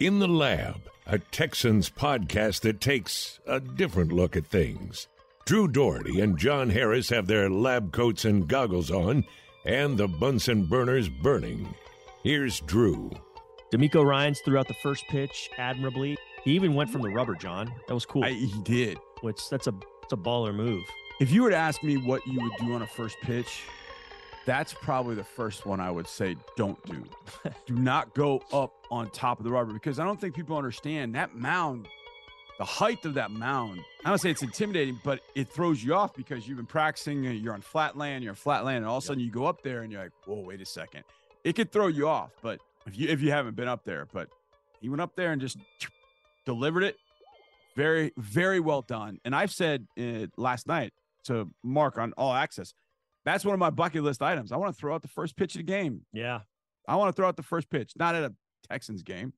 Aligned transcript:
In 0.00 0.20
the 0.20 0.28
Lab, 0.28 0.88
a 1.08 1.18
Texans 1.18 1.90
podcast 1.90 2.60
that 2.60 2.80
takes 2.80 3.40
a 3.48 3.58
different 3.58 4.12
look 4.12 4.36
at 4.36 4.46
things. 4.46 5.08
Drew 5.44 5.66
Dougherty 5.66 6.20
and 6.20 6.38
John 6.38 6.70
Harris 6.70 7.08
have 7.08 7.26
their 7.26 7.50
lab 7.50 7.90
coats 7.92 8.24
and 8.24 8.46
goggles 8.46 8.92
on, 8.92 9.24
and 9.64 9.98
the 9.98 10.06
Bunsen 10.06 10.66
burners 10.66 11.08
burning. 11.08 11.74
Here's 12.22 12.60
Drew. 12.60 13.10
DeMeco 13.72 14.04
Ryans 14.04 14.40
threw 14.44 14.56
out 14.56 14.68
the 14.68 14.74
first 14.74 15.04
pitch 15.08 15.50
admirably. 15.58 16.16
He 16.44 16.52
even 16.52 16.74
went 16.74 16.90
from 16.90 17.02
the 17.02 17.10
rubber, 17.10 17.34
John. 17.34 17.74
That 17.88 17.94
was 17.94 18.06
cool. 18.06 18.22
I, 18.22 18.34
he 18.34 18.54
did. 18.62 18.98
Which 19.22 19.48
that's 19.50 19.66
a 19.66 19.74
it's 20.04 20.12
a 20.12 20.16
baller 20.16 20.54
move. 20.54 20.84
If 21.20 21.32
you 21.32 21.42
were 21.42 21.50
to 21.50 21.56
ask 21.56 21.82
me 21.82 21.96
what 21.96 22.24
you 22.24 22.40
would 22.40 22.52
do 22.60 22.72
on 22.72 22.82
a 22.82 22.86
first 22.86 23.16
pitch, 23.22 23.62
that's 24.48 24.72
probably 24.72 25.14
the 25.14 25.22
first 25.22 25.66
one 25.66 25.78
I 25.78 25.90
would 25.90 26.06
say 26.06 26.34
don't 26.56 26.82
do. 26.86 27.04
do 27.66 27.74
not 27.74 28.14
go 28.14 28.42
up 28.50 28.72
on 28.90 29.10
top 29.10 29.38
of 29.38 29.44
the 29.44 29.50
rubber 29.50 29.74
because 29.74 29.98
I 30.00 30.04
don't 30.04 30.18
think 30.18 30.34
people 30.34 30.56
understand 30.56 31.14
that 31.16 31.36
mound, 31.36 31.86
the 32.56 32.64
height 32.64 33.04
of 33.04 33.12
that 33.14 33.30
mound. 33.30 33.80
I 34.06 34.08
don't 34.08 34.16
say 34.16 34.30
it's 34.30 34.42
intimidating, 34.42 34.98
but 35.04 35.20
it 35.34 35.50
throws 35.50 35.84
you 35.84 35.94
off 35.94 36.14
because 36.14 36.48
you've 36.48 36.56
been 36.56 36.64
practicing, 36.64 37.24
you're 37.24 37.52
on 37.52 37.60
flat 37.60 37.98
land, 37.98 38.24
you're 38.24 38.30
on 38.30 38.36
flat 38.36 38.64
land, 38.64 38.78
and 38.78 38.86
all 38.86 38.96
of 38.96 39.04
a 39.04 39.06
sudden 39.06 39.22
you 39.22 39.30
go 39.30 39.44
up 39.44 39.62
there 39.62 39.82
and 39.82 39.92
you're 39.92 40.00
like, 40.00 40.12
whoa, 40.24 40.40
wait 40.40 40.62
a 40.62 40.66
second. 40.66 41.04
It 41.44 41.54
could 41.54 41.70
throw 41.70 41.88
you 41.88 42.08
off, 42.08 42.30
but 42.40 42.58
if 42.86 42.98
you 42.98 43.08
if 43.08 43.20
you 43.20 43.30
haven't 43.30 43.54
been 43.54 43.68
up 43.68 43.84
there, 43.84 44.08
but 44.14 44.30
he 44.80 44.88
went 44.88 45.02
up 45.02 45.14
there 45.14 45.32
and 45.32 45.42
just 45.42 45.58
delivered 46.46 46.84
it. 46.84 46.96
Very, 47.76 48.12
very 48.16 48.60
well 48.60 48.80
done. 48.80 49.20
And 49.26 49.36
I've 49.36 49.52
said 49.52 49.86
uh, 50.00 50.26
last 50.38 50.66
night 50.66 50.94
to 51.24 51.50
Mark 51.62 51.98
on 51.98 52.14
All 52.16 52.32
Access, 52.32 52.72
that's 53.24 53.44
one 53.44 53.54
of 53.54 53.58
my 53.60 53.70
bucket 53.70 54.02
list 54.02 54.22
items. 54.22 54.52
I 54.52 54.56
want 54.56 54.74
to 54.74 54.78
throw 54.80 54.94
out 54.94 55.02
the 55.02 55.08
first 55.08 55.36
pitch 55.36 55.54
of 55.54 55.58
the 55.60 55.64
game. 55.64 56.06
Yeah. 56.12 56.40
I 56.86 56.96
want 56.96 57.08
to 57.08 57.12
throw 57.18 57.28
out 57.28 57.36
the 57.36 57.42
first 57.42 57.68
pitch, 57.70 57.92
not 57.96 58.14
at 58.14 58.24
a 58.24 58.34
Texans 58.68 59.02
game, 59.02 59.32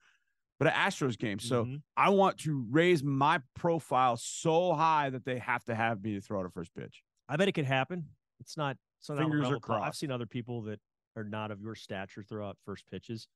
but 0.59 0.69
an 0.69 0.75
Astros 0.75 1.19
game. 1.19 1.39
So 1.39 1.65
Mhm. 1.65 1.83
I 1.97 2.11
want 2.11 2.39
to 2.41 2.67
raise 2.71 3.03
my 3.03 3.41
profile 3.55 4.17
so 4.17 4.75
high 4.75 5.11
that 5.11 5.25
they 5.25 5.39
have 5.39 5.65
to 5.65 5.75
have 5.75 6.03
me 6.03 6.15
to 6.15 6.21
throw 6.21 6.41
out 6.41 6.47
a 6.47 6.51
first 6.51 6.73
pitch. 6.75 7.03
I 7.29 7.37
bet 7.37 7.49
it 7.49 7.53
could 7.53 7.65
happen. 7.65 8.17
It's 8.39 8.57
not 8.57 8.77
so 9.01 9.15
not 9.15 9.23
Fingers 9.23 9.41
are 9.49 9.59
relevant. 9.59 9.83
I've 9.85 9.97
seen 9.97 10.11
other 10.11 10.27
people 10.27 10.63
that 10.63 10.81
are 11.17 11.25
not 11.25 11.51
of 11.51 11.61
your 11.61 11.75
stature 11.75 12.23
throw 12.23 12.49
out 12.49 12.59
first 12.65 12.87
pitches. 12.91 13.27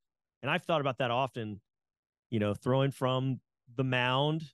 And 0.42 0.50
I've 0.50 0.62
thought 0.64 0.80
about 0.80 0.98
that 0.98 1.10
often, 1.10 1.60
you 2.30 2.38
know, 2.38 2.54
throwing 2.54 2.90
from 2.90 3.40
the 3.74 3.84
mound 3.84 4.52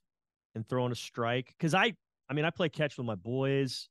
and 0.55 0.67
throwing 0.67 0.91
a 0.91 0.95
strike. 0.95 1.53
Cause 1.59 1.73
I 1.73 1.95
I 2.29 2.33
mean, 2.33 2.45
I 2.45 2.49
play 2.49 2.69
catch 2.69 2.97
with 2.97 3.05
my 3.05 3.15
boys. 3.15 3.89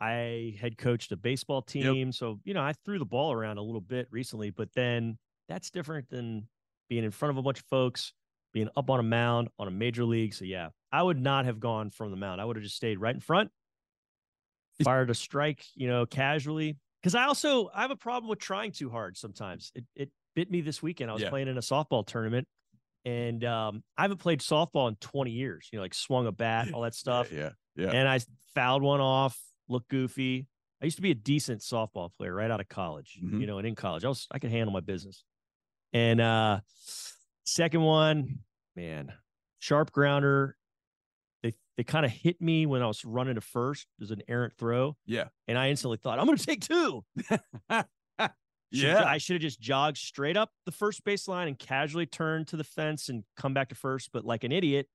I 0.00 0.56
had 0.60 0.76
coached 0.78 1.12
a 1.12 1.16
baseball 1.16 1.62
team. 1.62 2.12
So, 2.12 2.40
you 2.44 2.54
know, 2.54 2.62
I 2.62 2.72
threw 2.84 2.98
the 2.98 3.04
ball 3.06 3.32
around 3.32 3.58
a 3.58 3.62
little 3.62 3.80
bit 3.80 4.08
recently, 4.10 4.50
but 4.50 4.72
then 4.74 5.18
that's 5.48 5.70
different 5.70 6.08
than 6.10 6.48
being 6.88 7.04
in 7.04 7.10
front 7.10 7.30
of 7.30 7.36
a 7.36 7.42
bunch 7.42 7.60
of 7.60 7.66
folks, 7.66 8.12
being 8.52 8.68
up 8.76 8.90
on 8.90 9.00
a 9.00 9.04
mound 9.04 9.48
on 9.58 9.68
a 9.68 9.70
major 9.70 10.04
league. 10.04 10.34
So 10.34 10.44
yeah, 10.44 10.70
I 10.92 11.02
would 11.02 11.20
not 11.20 11.44
have 11.44 11.60
gone 11.60 11.90
from 11.90 12.10
the 12.10 12.16
mound. 12.16 12.40
I 12.40 12.44
would 12.44 12.56
have 12.56 12.62
just 12.64 12.76
stayed 12.76 12.98
right 12.98 13.14
in 13.14 13.20
front, 13.20 13.50
fired 14.82 15.10
a 15.10 15.14
strike, 15.14 15.64
you 15.74 15.86
know, 15.88 16.06
casually. 16.06 16.76
Because 17.02 17.14
I 17.14 17.24
also 17.24 17.68
I 17.74 17.82
have 17.82 17.90
a 17.90 17.96
problem 17.96 18.28
with 18.30 18.38
trying 18.38 18.72
too 18.72 18.90
hard 18.90 19.16
sometimes. 19.16 19.70
It 19.74 19.84
it 19.94 20.10
bit 20.34 20.50
me 20.50 20.60
this 20.62 20.82
weekend. 20.82 21.10
I 21.10 21.14
was 21.14 21.22
Yeah. 21.22 21.28
playing 21.30 21.48
in 21.48 21.56
a 21.56 21.60
softball 21.62 22.06
tournament. 22.06 22.48
And 23.06 23.44
um, 23.44 23.84
I 23.98 24.02
haven't 24.02 24.16
played 24.16 24.40
softball 24.40 24.88
in 24.88 24.96
20 24.96 25.30
years, 25.30 25.68
you 25.70 25.76
know, 25.78 25.82
like 25.82 25.92
swung 25.92 26.26
a 26.26 26.32
bat, 26.32 26.72
all 26.72 26.80
that 26.82 26.94
stuff. 26.94 27.30
Yeah, 27.30 27.50
yeah. 27.76 27.90
And 27.90 28.08
I 28.08 28.18
fouled 28.54 28.82
one 28.82 29.02
off, 29.02 29.38
looked 29.68 29.88
goofy. 29.88 30.46
I 30.82 30.84
used 30.86 30.96
to 30.96 31.02
be 31.02 31.10
a 31.10 31.14
decent 31.14 31.60
softball 31.62 32.12
player 32.12 32.34
right 32.34 32.50
out 32.50 32.60
of 32.60 32.68
college, 32.68 33.18
Mhm. 33.22 33.40
you 33.40 33.46
know, 33.46 33.58
and 33.58 33.66
in 33.66 33.74
college, 33.74 34.04
I 34.04 34.08
was 34.08 34.26
I 34.30 34.38
could 34.38 34.50
handle 34.50 34.72
my 34.72 34.80
business. 34.80 35.24
And 35.92 36.20
uh 36.20 36.60
second 37.44 37.82
one, 37.82 38.40
man, 38.76 39.12
sharp 39.60 39.92
grounder. 39.92 40.56
They 41.42 41.52
they 41.76 41.84
kind 41.84 42.04
of 42.04 42.12
hit 42.12 42.40
me 42.40 42.66
when 42.66 42.82
I 42.82 42.86
was 42.86 43.04
running 43.04 43.36
to 43.36 43.40
first. 43.40 43.86
There's 43.98 44.10
an 44.10 44.22
errant 44.28 44.54
throw. 44.58 44.96
Yeah. 45.06 45.28
And 45.48 45.56
I 45.58 45.70
instantly 45.70 45.98
thought, 45.98 46.18
I'm 46.18 46.26
gonna 46.26 46.38
take 46.38 46.60
two. 46.60 47.04
Yeah. 48.70 49.04
I 49.04 49.18
should 49.18 49.34
have 49.34 49.42
just 49.42 49.60
jogged 49.60 49.98
straight 49.98 50.36
up 50.36 50.50
the 50.66 50.72
first 50.72 51.04
baseline 51.04 51.46
and 51.46 51.56
casually 51.56 52.06
turned 52.06 52.48
to 52.48 52.56
the 52.56 52.64
fence 52.64 53.08
and 53.08 53.22
come 53.36 53.54
back 53.54 53.68
to 53.68 53.76
first. 53.76 54.10
But 54.12 54.24
like 54.24 54.42
an 54.42 54.50
idiot, 54.50 54.88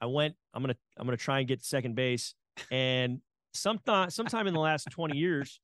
I 0.00 0.06
went. 0.06 0.34
I'm 0.52 0.64
gonna 0.64 0.74
I'm 0.96 1.06
gonna 1.06 1.16
try 1.16 1.38
and 1.38 1.46
get 1.46 1.62
second 1.64 1.94
base. 1.94 2.34
And 2.72 3.20
sometime 3.54 4.10
sometime 4.10 4.46
in 4.46 4.54
the 4.54 4.60
last 4.60 4.88
20 4.90 5.16
years, 5.16 5.60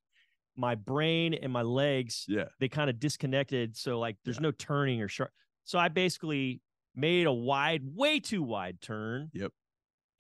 my 0.57 0.75
brain 0.75 1.35
and 1.35 1.53
my 1.53 1.63
legs 1.63 2.25
Yeah. 2.29 2.45
they 2.61 2.69
kind 2.69 2.89
of 2.91 3.01
disconnected. 3.01 3.77
So 3.77 3.99
like 3.99 4.17
there's 4.25 4.37
Yeah. 4.37 4.43
no 4.43 4.51
turning 4.53 5.01
or 5.03 5.09
sharp. 5.09 5.31
So 5.65 5.79
I 5.79 5.89
basically 5.89 6.61
made 6.95 7.27
a 7.27 7.33
wide, 7.33 7.83
way 7.85 8.21
too 8.21 8.43
wide 8.43 8.81
turn. 8.81 9.31
Yep. 9.33 9.53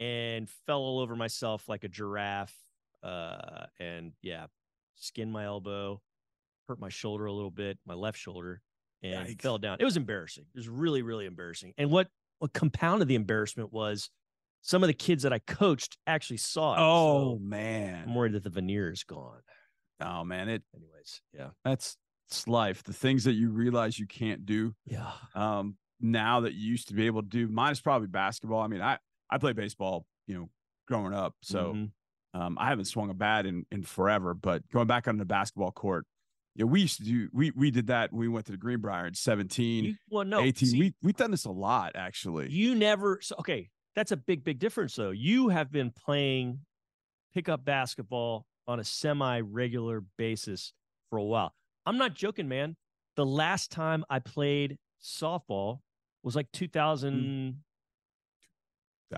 And 0.00 0.50
fell 0.66 0.80
all 0.80 0.98
over 0.98 1.14
myself 1.14 1.68
like 1.68 1.84
a 1.84 1.88
giraffe. 1.88 2.56
Uh, 3.02 3.66
and 3.78 4.12
yeah, 4.22 4.46
skinned 4.96 5.30
my 5.32 5.44
elbow, 5.44 6.00
hurt 6.68 6.80
my 6.80 6.88
shoulder 6.88 7.26
a 7.26 7.32
little 7.32 7.50
bit, 7.50 7.78
my 7.86 7.94
left 7.94 8.18
shoulder, 8.18 8.60
and 9.02 9.28
Yikes. 9.28 9.42
fell 9.42 9.58
down. 9.58 9.76
It 9.78 9.84
was 9.84 9.96
embarrassing. 9.98 10.46
It 10.54 10.56
was 10.58 10.68
really, 10.68 11.02
really 11.02 11.26
embarrassing. 11.26 11.74
And 11.78 11.90
what 11.90 12.08
what 12.38 12.52
compounded 12.54 13.06
the 13.06 13.14
embarrassment 13.14 13.72
was 13.72 14.10
some 14.66 14.82
of 14.82 14.86
the 14.86 14.94
kids 14.94 15.22
that 15.24 15.32
I 15.32 15.40
coached 15.40 15.98
actually 16.06 16.38
saw 16.38 16.72
it. 16.74 16.78
Oh 16.80 17.34
So 17.34 17.38
I'm 18.06 18.14
worried 18.14 18.32
that 18.32 18.42
the 18.44 18.50
veneer 18.50 18.90
is 18.90 19.04
gone. 19.04 19.40
Oh 20.00 20.24
man. 20.24 20.48
It 20.48 20.62
Anyways, 20.74 21.20
yeah. 21.32 21.50
that's 21.64 21.96
it's 22.30 22.48
life. 22.48 22.82
The 22.82 22.94
things 22.94 23.24
that 23.24 23.34
you 23.34 23.50
realize 23.50 23.98
you 23.98 24.06
can't 24.06 24.46
do. 24.46 24.74
Yeah. 24.86 25.12
um 25.34 25.76
now 26.00 26.40
that 26.40 26.54
you 26.54 26.70
used 26.70 26.88
to 26.88 26.94
be 26.94 27.06
able 27.06 27.22
to 27.22 27.28
do 27.28 27.46
mine 27.48 27.72
is 27.72 27.80
probably 27.80 28.08
basketball 28.08 28.60
i 28.60 28.66
mean 28.66 28.82
i 28.82 28.98
i 29.30 29.38
played 29.38 29.54
baseball 29.54 30.04
you 30.26 30.34
know 30.34 30.50
growing 30.88 31.14
up 31.14 31.34
so 31.40 31.72
Mhm. 31.72 31.90
um 32.34 32.58
i 32.60 32.68
haven't 32.68 32.86
swung 32.86 33.10
a 33.10 33.14
bat 33.14 33.46
in 33.46 33.64
in 33.70 33.84
forever 33.84 34.34
but 34.34 34.68
going 34.70 34.88
back 34.88 35.06
on 35.06 35.18
the 35.18 35.24
basketball 35.24 35.70
court 35.70 36.04
yeah 36.56 36.64
we 36.64 36.80
used 36.80 36.98
to 36.98 37.04
do 37.04 37.28
we 37.32 37.52
we 37.52 37.70
did 37.70 37.86
that 37.86 38.12
when 38.12 38.20
we 38.20 38.28
went 38.28 38.44
to 38.46 38.52
the 38.52 38.58
greenbrier 38.58 39.06
in 39.06 39.14
17 39.14 39.84
You, 39.84 39.94
well, 40.10 40.24
no, 40.24 40.40
18 40.40 40.68
see, 40.68 40.78
we 40.80 40.94
we've 41.00 41.16
done 41.16 41.30
this 41.30 41.44
a 41.44 41.50
lot 41.52 41.92
actually 41.94 42.50
you 42.50 42.74
never. 42.74 43.20
So, 43.22 43.36
okay, 43.38 43.70
that's 43.94 44.12
a 44.12 44.16
big, 44.16 44.44
big 44.44 44.58
difference, 44.58 44.96
though. 44.96 45.10
You 45.10 45.48
have 45.48 45.70
been 45.70 45.90
playing 45.90 46.60
pickup 47.32 47.64
basketball 47.64 48.46
on 48.66 48.80
a 48.80 48.84
semi-regular 48.84 50.02
basis 50.16 50.72
for 51.10 51.18
a 51.18 51.24
while. 51.24 51.52
I'm 51.86 51.98
not 51.98 52.14
joking, 52.14 52.48
man. 52.48 52.76
The 53.16 53.26
last 53.26 53.70
time 53.70 54.04
I 54.10 54.18
played 54.18 54.78
softball 55.02 55.80
was 56.22 56.34
like 56.34 56.46
mm. 56.48 56.52
2000, 56.52 57.62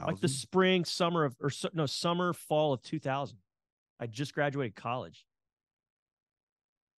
like 0.05 0.21
the 0.21 0.29
spring, 0.29 0.85
summer 0.85 1.25
of, 1.25 1.37
or 1.41 1.51
no, 1.73 1.87
summer, 1.87 2.33
fall 2.33 2.75
of 2.75 2.83
2000. 2.83 3.39
I 3.99 4.07
just 4.07 4.35
graduated 4.35 4.75
college. 4.75 5.25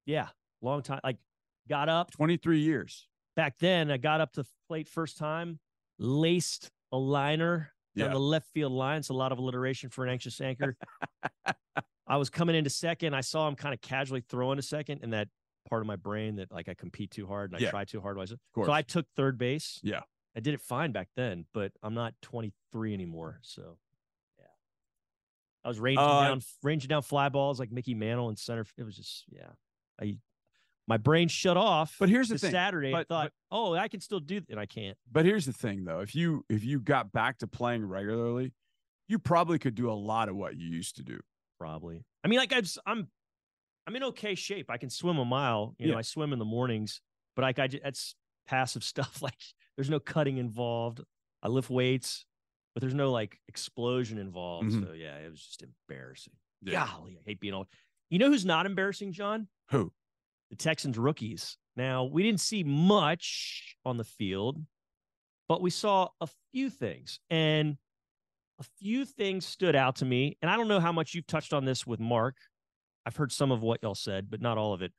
Yeah, 0.04 0.28
long 0.62 0.82
time. 0.82 1.00
Like, 1.04 1.18
got 1.68 1.88
up, 1.88 2.10
23 2.10 2.60
years 2.60 3.06
back 3.38 3.56
then 3.60 3.88
I 3.88 3.98
got 3.98 4.20
up 4.20 4.32
to 4.32 4.44
plate 4.66 4.88
first 4.88 5.16
time, 5.16 5.60
laced 6.00 6.72
a 6.92 6.96
liner 6.98 7.72
down 7.96 8.08
Yeah. 8.08 8.12
the 8.12 8.18
left 8.20 8.48
field 8.52 8.72
line. 8.72 8.98
It's 8.98 9.08
a 9.08 9.14
lot 9.14 9.32
of 9.32 9.38
alliteration 9.38 9.90
for 9.90 10.04
an 10.04 10.10
anxious 10.10 10.40
anchor. 10.40 10.76
I 12.06 12.16
was 12.16 12.30
coming 12.30 12.56
into 12.56 12.70
second. 12.70 13.14
I 13.14 13.20
saw 13.20 13.46
him 13.48 13.54
kind 13.54 13.74
of 13.74 13.80
casually 13.80 14.22
throwing 14.28 14.58
a 14.58 14.62
second, 14.62 15.00
and 15.02 15.12
that 15.12 15.28
part 15.68 15.82
of 15.82 15.86
my 15.86 15.96
brain 15.96 16.36
that 16.36 16.50
like 16.50 16.68
I 16.68 16.74
compete 16.74 17.10
too 17.10 17.26
hard 17.26 17.52
and 17.52 17.62
I 17.64 17.68
try 17.70 17.84
too 17.84 18.00
hard. 18.00 18.16
So 18.28 18.72
I 18.72 18.82
took 18.82 19.06
third 19.16 19.36
base. 19.36 19.78
Yeah. 19.82 20.00
I 20.36 20.40
did 20.40 20.54
it 20.54 20.60
fine 20.62 20.92
back 20.92 21.08
then, 21.16 21.46
but 21.52 21.72
I'm 21.82 21.94
not 21.94 22.14
23 22.22 22.94
anymore. 22.94 23.40
So 23.42 23.76
yeah, 24.38 24.44
I 25.64 25.68
was 25.68 25.80
ranging 25.80 26.04
Uh, 26.04 26.28
down, 26.28 26.40
ranging 26.62 26.88
down 26.88 27.02
fly 27.02 27.28
balls 27.28 27.58
like 27.58 27.70
Mickey 27.72 27.94
Mantle 27.94 28.28
in 28.30 28.36
center. 28.36 28.64
It 28.78 28.84
was 28.84 28.96
just 28.96 29.24
yeah. 29.28 29.50
I 30.00 30.16
my 30.88 30.96
brain 30.96 31.28
shut 31.28 31.56
off. 31.56 31.94
But 32.00 32.08
here's 32.08 32.28
the 32.30 32.38
thing, 32.38 32.50
Saturday, 32.50 32.88
I 32.88 32.98
but- 33.00 33.08
thought, 33.08 33.32
oh, 33.52 33.74
I 33.74 33.86
can 33.88 34.00
still 34.00 34.20
do, 34.20 34.40
and 34.50 34.58
I 34.58 34.66
can't. 34.66 34.96
but 35.12 35.24
here's 35.24 35.46
the 35.46 35.52
thing 35.52 35.84
though 35.84 36.00
if 36.00 36.14
you 36.16 36.44
if 36.48 36.64
you 36.64 36.80
got 36.80 37.12
back 37.12 37.38
to 37.38 37.46
playing 37.46 37.84
regularly 37.84 38.52
you 39.10 39.18
probably 39.18 39.58
could 39.58 39.74
do 39.74 39.90
a 39.90 39.94
lot 39.94 40.28
of 40.28 40.36
what 40.36 40.56
you 40.56 40.68
used 40.68 40.96
to 40.96 41.02
do 41.02 41.18
Probably. 41.58 42.04
I 42.22 42.28
mean, 42.28 42.38
like 42.38 42.52
I've, 42.52 42.70
I'm, 42.86 43.08
I'm 43.86 43.96
in 43.96 44.04
okay 44.04 44.34
shape. 44.36 44.70
I 44.70 44.76
can 44.76 44.90
swim 44.90 45.18
a 45.18 45.24
mile. 45.24 45.74
You 45.78 45.90
know, 45.90 45.98
I 45.98 46.02
swim 46.02 46.32
in 46.32 46.38
the 46.38 46.44
mornings, 46.44 47.00
but 47.34 47.42
like 47.42 47.58
I, 47.58 47.66
ju- 47.66 47.80
that's 47.82 48.14
passive 48.46 48.84
stuff. 48.92 49.22
Like 49.22 49.38
there's 49.76 49.90
no 49.90 49.98
cutting 49.98 50.36
involved. 50.36 51.00
I 51.42 51.48
lift 51.48 51.68
weights, 51.70 52.26
but 52.74 52.80
there's 52.82 52.94
no 52.94 53.10
like 53.10 53.40
explosion 53.48 54.18
involved. 54.18 54.70
Mhm. 54.72 54.86
So 54.86 54.92
yeah, 54.92 55.16
it 55.16 55.30
was 55.30 55.40
just 55.42 55.64
embarrassing. 55.64 56.34
Yeah. 56.62 56.86
Golly, 56.86 57.18
I 57.18 57.22
hate 57.24 57.40
being 57.40 57.54
old. 57.54 57.66
You 58.10 58.18
know 58.20 58.28
who's 58.28 58.44
not 58.46 58.66
embarrassing, 58.66 59.12
John? 59.12 59.48
who 59.70 59.90
the 60.50 60.56
Texans 60.56 60.98
rookies. 60.98 61.56
Now, 61.76 62.04
we 62.04 62.22
didn't 62.22 62.40
see 62.40 62.64
much 62.64 63.76
on 63.84 63.96
the 63.96 64.04
field, 64.04 64.58
but 65.48 65.62
we 65.62 65.70
saw 65.70 66.08
a 66.20 66.28
few 66.52 66.70
things. 66.70 67.20
And 67.30 67.76
a 68.60 68.64
few 68.78 69.04
things 69.04 69.46
stood 69.46 69.76
out 69.76 69.96
to 69.96 70.04
me. 70.04 70.36
And 70.42 70.50
I 70.50 70.56
don't 70.56 70.68
know 70.68 70.80
how 70.80 70.92
much 70.92 71.14
you've 71.14 71.26
touched 71.26 71.52
on 71.52 71.64
this 71.64 71.86
with 71.86 72.00
Mark. 72.00 72.36
I've 73.06 73.16
heard 73.16 73.32
some 73.32 73.52
of 73.52 73.62
what 73.62 73.80
y'all 73.82 73.94
said, 73.94 74.30
but 74.30 74.42
not 74.42 74.58
all 74.58 74.74
of 74.74 74.82
it. 74.82 74.92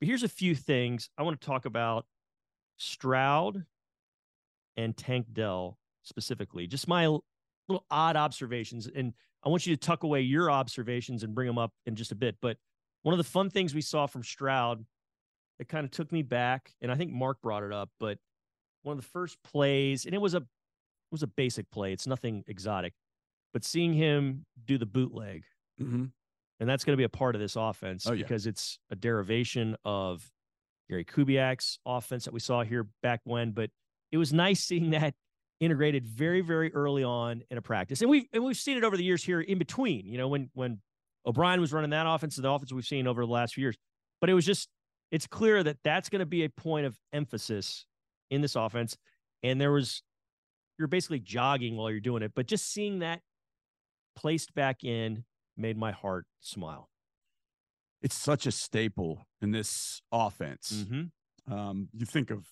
But 0.00 0.08
here's 0.08 0.24
a 0.24 0.28
few 0.28 0.54
things 0.54 1.08
I 1.16 1.22
want 1.22 1.40
to 1.40 1.46
talk 1.46 1.64
about 1.64 2.06
Stroud 2.76 3.64
and 4.76 4.96
Tank 4.96 5.26
Dell 5.32 5.78
specifically. 6.02 6.66
Just 6.66 6.88
my 6.88 7.06
little 7.06 7.86
odd 7.90 8.16
observations. 8.16 8.88
And 8.92 9.12
I 9.44 9.48
want 9.48 9.66
you 9.66 9.76
to 9.76 9.80
tuck 9.80 10.02
away 10.02 10.22
your 10.22 10.50
observations 10.50 11.22
and 11.22 11.34
bring 11.34 11.46
them 11.46 11.58
up 11.58 11.72
in 11.86 11.94
just 11.94 12.12
a 12.12 12.16
bit. 12.16 12.36
But 12.42 12.56
one 13.02 13.12
of 13.12 13.18
the 13.18 13.24
fun 13.24 13.50
things 13.50 13.74
we 13.74 13.80
saw 13.80 14.06
from 14.06 14.24
Stroud 14.24 14.84
that 15.58 15.68
kind 15.68 15.84
of 15.84 15.90
took 15.90 16.10
me 16.12 16.22
back, 16.22 16.72
and 16.80 16.90
I 16.90 16.96
think 16.96 17.12
Mark 17.12 17.40
brought 17.42 17.62
it 17.62 17.72
up, 17.72 17.90
but 18.00 18.18
one 18.82 18.96
of 18.98 19.02
the 19.02 19.08
first 19.08 19.42
plays, 19.42 20.04
and 20.04 20.14
it 20.14 20.20
was 20.20 20.34
a 20.34 20.38
it 20.38 21.12
was 21.12 21.22
a 21.22 21.26
basic 21.28 21.70
play. 21.70 21.92
It's 21.92 22.06
nothing 22.06 22.42
exotic, 22.48 22.92
but 23.52 23.64
seeing 23.64 23.92
him 23.92 24.46
do 24.64 24.78
the 24.78 24.86
bootleg, 24.86 25.44
Mhm. 25.80 26.10
and 26.60 26.68
that's 26.68 26.84
going 26.84 26.94
to 26.94 26.96
be 27.00 27.04
a 27.04 27.08
part 27.08 27.34
of 27.36 27.40
this 27.40 27.54
offense 27.56 28.06
Oh, 28.06 28.12
yeah. 28.12 28.22
because 28.22 28.46
it's 28.46 28.78
a 28.90 28.96
derivation 28.96 29.76
of 29.84 30.30
Gary 30.88 31.04
Kubiak's 31.04 31.78
offense 31.86 32.24
that 32.24 32.34
we 32.34 32.40
saw 32.40 32.62
here 32.64 32.88
back 33.02 33.20
when. 33.24 33.52
But 33.52 33.70
it 34.10 34.18
was 34.18 34.32
nice 34.32 34.62
seeing 34.64 34.90
that 34.90 35.14
integrated 35.60 36.04
very, 36.04 36.40
very 36.40 36.72
early 36.74 37.04
on 37.04 37.42
in 37.48 37.56
a 37.58 37.62
practice, 37.62 38.00
and 38.00 38.10
we've 38.10 38.26
and 38.32 38.42
we've 38.44 38.56
seen 38.56 38.76
it 38.76 38.82
over 38.84 38.96
the 38.96 39.04
years 39.04 39.22
here 39.22 39.40
in 39.40 39.58
between. 39.58 40.06
You 40.06 40.18
know, 40.18 40.26
when 40.28 40.50
when 40.54 40.82
O'Brien 41.24 41.60
was 41.60 41.72
running 41.72 41.90
that 41.90 42.06
offense, 42.08 42.36
and 42.36 42.44
the 42.44 42.50
offense 42.50 42.72
we've 42.72 42.84
seen 42.84 43.06
over 43.06 43.24
the 43.24 43.30
last 43.32 43.54
few 43.54 43.62
years. 43.62 43.76
But 44.20 44.28
it 44.30 44.34
was 44.34 44.44
just 44.44 44.68
it's 45.10 45.26
clear 45.26 45.62
that 45.62 45.78
that's 45.84 46.08
going 46.08 46.20
to 46.20 46.26
be 46.26 46.44
a 46.44 46.48
point 46.48 46.86
of 46.86 46.98
emphasis 47.12 47.86
in 48.30 48.40
this 48.40 48.56
offense. 48.56 48.96
And 49.42 49.60
there 49.60 49.72
was 49.72 50.02
you're 50.78 50.88
basically 50.88 51.20
jogging 51.20 51.76
while 51.76 51.90
you're 51.90 52.00
doing 52.00 52.22
it, 52.22 52.32
but 52.34 52.46
just 52.46 52.72
seeing 52.72 52.98
that 53.00 53.20
placed 54.16 54.54
back 54.54 54.82
in 54.82 55.24
made 55.56 55.76
my 55.76 55.92
heart 55.92 56.26
smile. 56.40 56.90
It's 58.02 58.16
such 58.16 58.46
a 58.46 58.52
staple 58.52 59.26
in 59.40 59.52
this 59.52 60.02
offense. 60.12 60.84
Mm-hmm. 60.84 61.52
Um, 61.52 61.88
you 61.92 62.06
think 62.06 62.30
of 62.30 62.46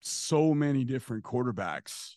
so 0.00 0.54
many 0.54 0.84
different 0.84 1.24
quarterbacks 1.24 2.14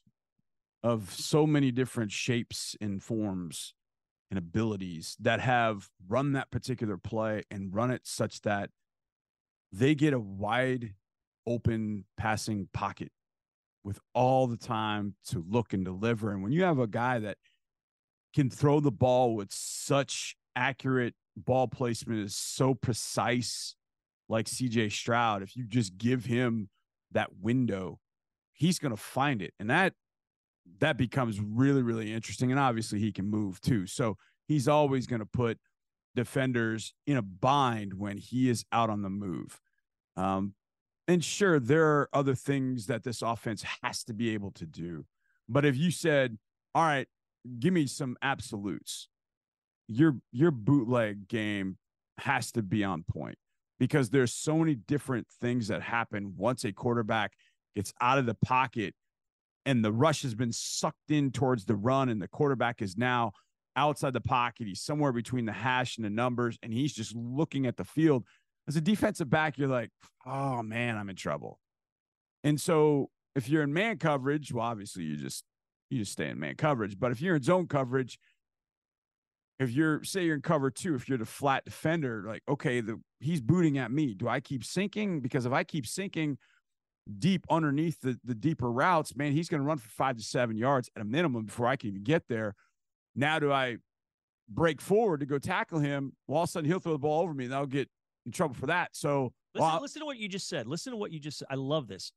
of 0.83 1.13
so 1.13 1.45
many 1.45 1.71
different 1.71 2.11
shapes 2.11 2.75
and 2.81 3.01
forms 3.01 3.73
and 4.29 4.37
abilities 4.37 5.15
that 5.19 5.41
have 5.41 5.89
run 6.07 6.33
that 6.33 6.49
particular 6.51 6.97
play 6.97 7.43
and 7.51 7.73
run 7.73 7.91
it 7.91 8.01
such 8.03 8.41
that 8.41 8.69
they 9.71 9.95
get 9.95 10.13
a 10.13 10.19
wide 10.19 10.93
open 11.47 12.05
passing 12.17 12.67
pocket 12.73 13.11
with 13.83 13.99
all 14.13 14.47
the 14.47 14.57
time 14.57 15.15
to 15.27 15.43
look 15.47 15.73
and 15.73 15.85
deliver. 15.85 16.31
And 16.31 16.43
when 16.43 16.51
you 16.51 16.63
have 16.63 16.79
a 16.79 16.87
guy 16.87 17.19
that 17.19 17.37
can 18.33 18.49
throw 18.49 18.79
the 18.79 18.91
ball 18.91 19.35
with 19.35 19.51
such 19.51 20.35
accurate 20.55 21.15
ball 21.35 21.67
placement 21.67 22.19
is 22.19 22.35
so 22.35 22.73
precise 22.73 23.75
like 24.29 24.45
CJ 24.45 24.91
Stroud, 24.91 25.41
if 25.41 25.55
you 25.55 25.65
just 25.65 25.97
give 25.97 26.25
him 26.25 26.69
that 27.11 27.29
window, 27.41 27.99
he's 28.53 28.79
going 28.79 28.91
to 28.91 29.01
find 29.01 29.41
it. 29.41 29.53
And 29.59 29.69
that 29.69 29.93
that 30.79 30.95
becomes 30.95 31.39
really 31.39 31.81
really 31.81 32.13
interesting 32.13 32.51
and 32.51 32.59
obviously 32.59 32.99
he 32.99 33.11
can 33.11 33.25
move 33.25 33.59
too. 33.61 33.87
So 33.87 34.17
he's 34.47 34.67
always 34.67 35.07
going 35.07 35.19
to 35.21 35.25
put 35.25 35.57
defenders 36.15 36.93
in 37.07 37.17
a 37.17 37.21
bind 37.21 37.93
when 37.93 38.17
he 38.17 38.49
is 38.49 38.65
out 38.71 38.89
on 38.89 39.01
the 39.01 39.09
move. 39.09 39.59
Um 40.15 40.53
and 41.07 41.23
sure 41.23 41.59
there 41.59 41.87
are 41.87 42.09
other 42.13 42.35
things 42.35 42.85
that 42.87 43.03
this 43.03 43.21
offense 43.21 43.65
has 43.83 44.03
to 44.05 44.13
be 44.13 44.33
able 44.33 44.51
to 44.51 44.65
do. 44.65 45.05
But 45.49 45.65
if 45.65 45.75
you 45.75 45.91
said, 45.91 46.37
"All 46.73 46.83
right, 46.83 47.07
give 47.59 47.73
me 47.73 47.87
some 47.87 48.17
absolutes." 48.21 49.09
Your 49.87 50.17
your 50.31 50.51
bootleg 50.51 51.27
game 51.27 51.77
has 52.19 52.51
to 52.53 52.61
be 52.61 52.83
on 52.83 53.03
point 53.03 53.37
because 53.79 54.11
there's 54.11 54.33
so 54.33 54.57
many 54.57 54.75
different 54.75 55.27
things 55.41 55.67
that 55.67 55.81
happen 55.81 56.35
once 56.37 56.63
a 56.63 56.71
quarterback 56.71 57.33
gets 57.75 57.91
out 57.99 58.19
of 58.19 58.25
the 58.25 58.35
pocket 58.35 58.93
and 59.65 59.83
the 59.83 59.91
rush 59.91 60.21
has 60.21 60.35
been 60.35 60.51
sucked 60.51 61.09
in 61.09 61.31
towards 61.31 61.65
the 61.65 61.75
run 61.75 62.09
and 62.09 62.21
the 62.21 62.27
quarterback 62.27 62.81
is 62.81 62.97
now 62.97 63.31
outside 63.75 64.13
the 64.13 64.21
pocket 64.21 64.67
he's 64.67 64.81
somewhere 64.81 65.11
between 65.11 65.45
the 65.45 65.51
hash 65.51 65.97
and 65.97 66.05
the 66.05 66.09
numbers 66.09 66.57
and 66.61 66.73
he's 66.73 66.93
just 66.93 67.15
looking 67.15 67.65
at 67.65 67.77
the 67.77 67.85
field 67.85 68.25
as 68.67 68.75
a 68.75 68.81
defensive 68.81 69.29
back 69.29 69.57
you're 69.57 69.67
like 69.67 69.89
oh 70.25 70.61
man 70.61 70.97
i'm 70.97 71.09
in 71.09 71.15
trouble 71.15 71.59
and 72.43 72.59
so 72.59 73.09
if 73.35 73.47
you're 73.47 73.63
in 73.63 73.73
man 73.73 73.97
coverage 73.97 74.53
well 74.53 74.65
obviously 74.65 75.03
you 75.03 75.15
just 75.15 75.43
you 75.89 75.99
just 75.99 76.11
stay 76.11 76.29
in 76.29 76.39
man 76.39 76.55
coverage 76.55 76.99
but 76.99 77.11
if 77.11 77.21
you're 77.21 77.35
in 77.35 77.43
zone 77.43 77.67
coverage 77.67 78.19
if 79.61 79.71
you're 79.71 80.03
say 80.03 80.25
you're 80.25 80.35
in 80.35 80.41
cover 80.41 80.71
two, 80.71 80.95
if 80.95 81.07
you're 81.07 81.19
the 81.19 81.25
flat 81.25 81.63
defender, 81.65 82.23
like 82.25 82.41
okay, 82.49 82.81
the 82.81 82.99
he's 83.19 83.41
booting 83.41 83.77
at 83.77 83.91
me. 83.91 84.15
Do 84.15 84.27
I 84.27 84.39
keep 84.39 84.65
sinking? 84.65 85.21
Because 85.21 85.45
if 85.45 85.53
I 85.53 85.63
keep 85.63 85.85
sinking 85.85 86.39
deep 87.19 87.45
underneath 87.47 88.01
the 88.01 88.19
the 88.23 88.33
deeper 88.33 88.71
routes, 88.71 89.15
man, 89.15 89.33
he's 89.33 89.49
to 89.49 89.59
run 89.59 89.77
for 89.77 89.89
five 89.89 90.17
to 90.17 90.23
seven 90.23 90.57
yards 90.57 90.89
at 90.95 91.01
a 91.03 91.05
minimum 91.05 91.45
before 91.45 91.67
I 91.67 91.75
can 91.75 91.89
even 91.89 92.03
get 92.03 92.23
there. 92.27 92.55
Now, 93.15 93.39
do 93.39 93.51
I 93.51 93.77
break 94.49 94.81
forward 94.81 95.19
to 95.21 95.25
go 95.25 95.37
tackle 95.39 95.79
him? 95.79 96.13
Well, 96.27 96.37
all 96.37 96.43
of 96.43 96.49
a 96.49 96.51
sudden 96.51 96.69
he'll 96.69 96.79
throw 96.79 96.93
the 96.93 96.99
ball 96.99 97.21
over 97.21 97.33
me, 97.33 97.45
and 97.45 97.53
I'll 97.53 97.65
get 97.65 97.89
in 98.25 98.31
trouble 98.31 98.55
for 98.55 98.67
that. 98.67 98.89
So, 98.93 99.33
Listen, 99.53 99.67
well, 99.67 99.81
listen 99.81 99.99
to 99.99 100.05
what 100.05 100.17
you 100.17 100.29
just 100.29 100.47
said. 100.47 100.65
Listen 100.67 100.91
to 100.91 100.97
what 100.97 101.11
you 101.11 101.19
just 101.19 101.39
said. 101.39 101.47
I 101.51 101.55
love 101.55 101.87
this. 101.87 102.13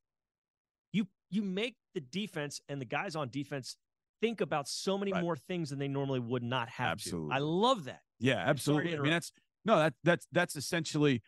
You 0.93 1.09
you 1.31 1.43
make 1.43 1.75
the 1.95 2.01
defense 2.01 2.61
and 2.69 2.81
the 2.81 2.85
guys 2.85 3.17
on 3.17 3.29
defense 3.29 3.77
think 4.21 4.41
about 4.41 4.69
so 4.69 4.97
many 4.97 5.13
Right. 5.13 5.21
more 5.23 5.35
things 5.37 5.71
than 5.71 5.81
they 5.81 5.89
normally 5.89 6.21
would 6.21 6.45
not 6.45 6.69
have 6.69 6.93
Absolutely. 6.93 7.31
to. 7.31 7.35
I 7.35 7.39
love 7.39 7.85
that. 7.87 8.03
Yeah, 8.21 8.37
absolutely. 8.37 8.97
I 8.97 9.01
mean, 9.01 9.11
that's 9.11 9.33
no, 9.65 9.79
that 9.79 9.95
that's 10.05 10.29
that's 10.31 10.55
essentially 10.55 11.23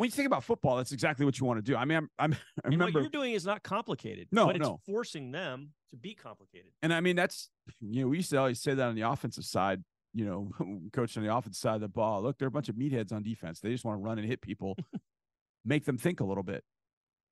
when 0.00 0.06
you 0.06 0.12
think 0.12 0.26
about 0.26 0.42
football, 0.42 0.76
that's 0.78 0.92
exactly 0.92 1.26
what 1.26 1.38
you 1.38 1.44
want 1.44 1.58
to 1.58 1.62
do. 1.62 1.76
I 1.76 1.84
mean, 1.84 1.98
I'm, 1.98 2.10
I'm 2.18 2.32
I 2.32 2.36
And 2.64 2.72
remember 2.72 2.94
what 2.94 3.02
you're 3.02 3.10
doing 3.10 3.34
is 3.34 3.44
not 3.44 3.62
complicated. 3.62 4.28
No, 4.32 4.46
but 4.46 4.56
it's 4.56 4.66
no. 4.66 4.80
forcing 4.86 5.30
them 5.30 5.74
to 5.90 5.96
be 5.98 6.14
complicated. 6.14 6.70
And 6.82 6.90
I 6.94 7.02
mean, 7.02 7.16
that's 7.16 7.50
you 7.82 8.04
know, 8.04 8.08
we 8.08 8.16
used 8.16 8.30
to 8.30 8.38
always 8.38 8.62
say 8.62 8.72
that 8.72 8.82
on 8.82 8.94
the 8.94 9.02
offensive 9.02 9.44
side. 9.44 9.84
You 10.14 10.24
know, 10.24 10.50
coach 10.94 11.18
on 11.18 11.22
the 11.22 11.36
offensive 11.36 11.60
side 11.60 11.74
of 11.74 11.82
the 11.82 11.88
ball. 11.88 12.22
Look, 12.22 12.38
they're 12.38 12.48
a 12.48 12.50
bunch 12.50 12.70
of 12.70 12.76
meatheads 12.76 13.12
on 13.12 13.22
defense. 13.22 13.60
They 13.60 13.70
just 13.72 13.84
want 13.84 13.98
to 14.00 14.02
run 14.02 14.18
and 14.18 14.26
hit 14.26 14.40
people, 14.40 14.74
make 15.66 15.84
them 15.84 15.98
think 15.98 16.20
a 16.20 16.24
little 16.24 16.42
bit. 16.42 16.64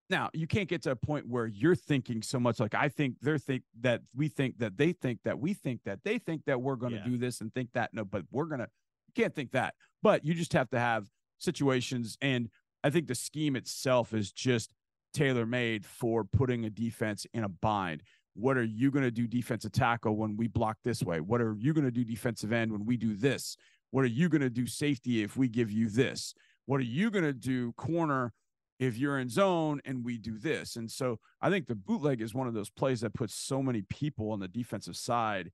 Now, 0.09 0.31
you 0.33 0.47
can't 0.47 0.69
get 0.69 0.83
to 0.85 0.91
a 0.93 0.97
point 0.97 1.29
where 1.29 1.47
you're 1.47 1.77
thinking 1.77 2.23
so 2.23 2.41
much 2.41 2.61
like 2.61 2.75
I 2.75 2.89
think 2.89 3.17
they're 3.21 3.37
think 3.37 3.65
that 3.81 4.01
we 4.17 4.29
think 4.29 4.57
that 4.59 4.79
they 4.79 4.93
think 4.93 5.21
that 5.25 5.39
we 5.39 5.53
think 5.53 5.83
that 5.85 5.99
they 6.03 6.17
think 6.17 6.47
that 6.47 6.63
we're 6.63 6.77
going 6.77 6.93
to 6.93 6.99
Yeah. 6.99 7.05
do 7.05 7.19
this 7.19 7.43
and 7.43 7.53
think 7.53 7.73
that. 7.75 7.93
No, 7.93 8.07
but 8.07 8.25
we're 8.31 8.47
gonna. 8.47 8.69
You 9.09 9.23
can't 9.23 9.35
think 9.35 9.53
that. 9.53 9.75
But 10.03 10.25
you 10.25 10.33
just 10.33 10.55
have 10.55 10.71
to 10.71 10.79
have 10.79 11.07
situations, 11.39 12.17
and 12.21 12.49
I 12.83 12.91
think 12.91 13.07
the 13.09 13.15
scheme 13.15 13.57
itself 13.57 14.13
is 14.13 14.33
just 14.33 14.73
tailor 15.15 15.47
made 15.47 15.87
for 15.87 16.25
putting 16.25 16.65
a 16.65 16.71
defense 16.71 17.27
in 17.33 17.45
a 17.45 17.49
bind. 17.49 18.03
What 18.35 18.57
are 18.57 18.65
you 18.65 18.91
going 18.91 19.05
to 19.05 19.13
do 19.13 19.27
defensive 19.27 19.73
tackle 19.73 20.17
when 20.17 20.37
we 20.37 20.49
block 20.49 20.79
this 20.83 21.03
way? 21.03 21.21
What 21.21 21.41
are 21.41 21.55
you 21.59 21.73
going 21.73 21.85
to 21.85 21.91
do 21.91 22.05
defensive 22.05 22.53
end 22.53 22.73
when 22.73 22.85
we 22.85 22.97
do 22.97 23.15
this? 23.15 23.57
What 23.93 24.03
are 24.03 24.09
you 24.09 24.29
going 24.29 24.43
to 24.43 24.51
do 24.51 24.67
safety 24.67 25.23
if 25.23 25.37
we 25.37 25.49
give 25.49 25.71
you 25.71 25.89
this? 25.89 26.35
What 26.67 26.81
are 26.81 26.85
you 26.85 27.11
going 27.11 27.25
to 27.25 27.33
do 27.33 27.73
corner 27.75 28.33
if 28.81 28.99
you're 28.99 29.21
in 29.21 29.29
zone 29.29 29.81
and 29.85 30.05
we 30.05 30.19
do 30.19 30.37
this? 30.37 30.75
And 30.75 30.91
so 30.91 31.21
I 31.41 31.49
think 31.49 31.69
the 31.69 31.77
bootleg 31.77 32.21
is 32.21 32.35
one 32.35 32.49
of 32.49 32.55
those 32.55 32.71
plays 32.71 33.03
that 33.03 33.15
puts 33.15 33.35
so 33.35 33.63
many 33.63 33.83
people 33.83 34.33
on 34.33 34.41
the 34.41 34.49
defensive 34.49 34.97
side 34.97 35.53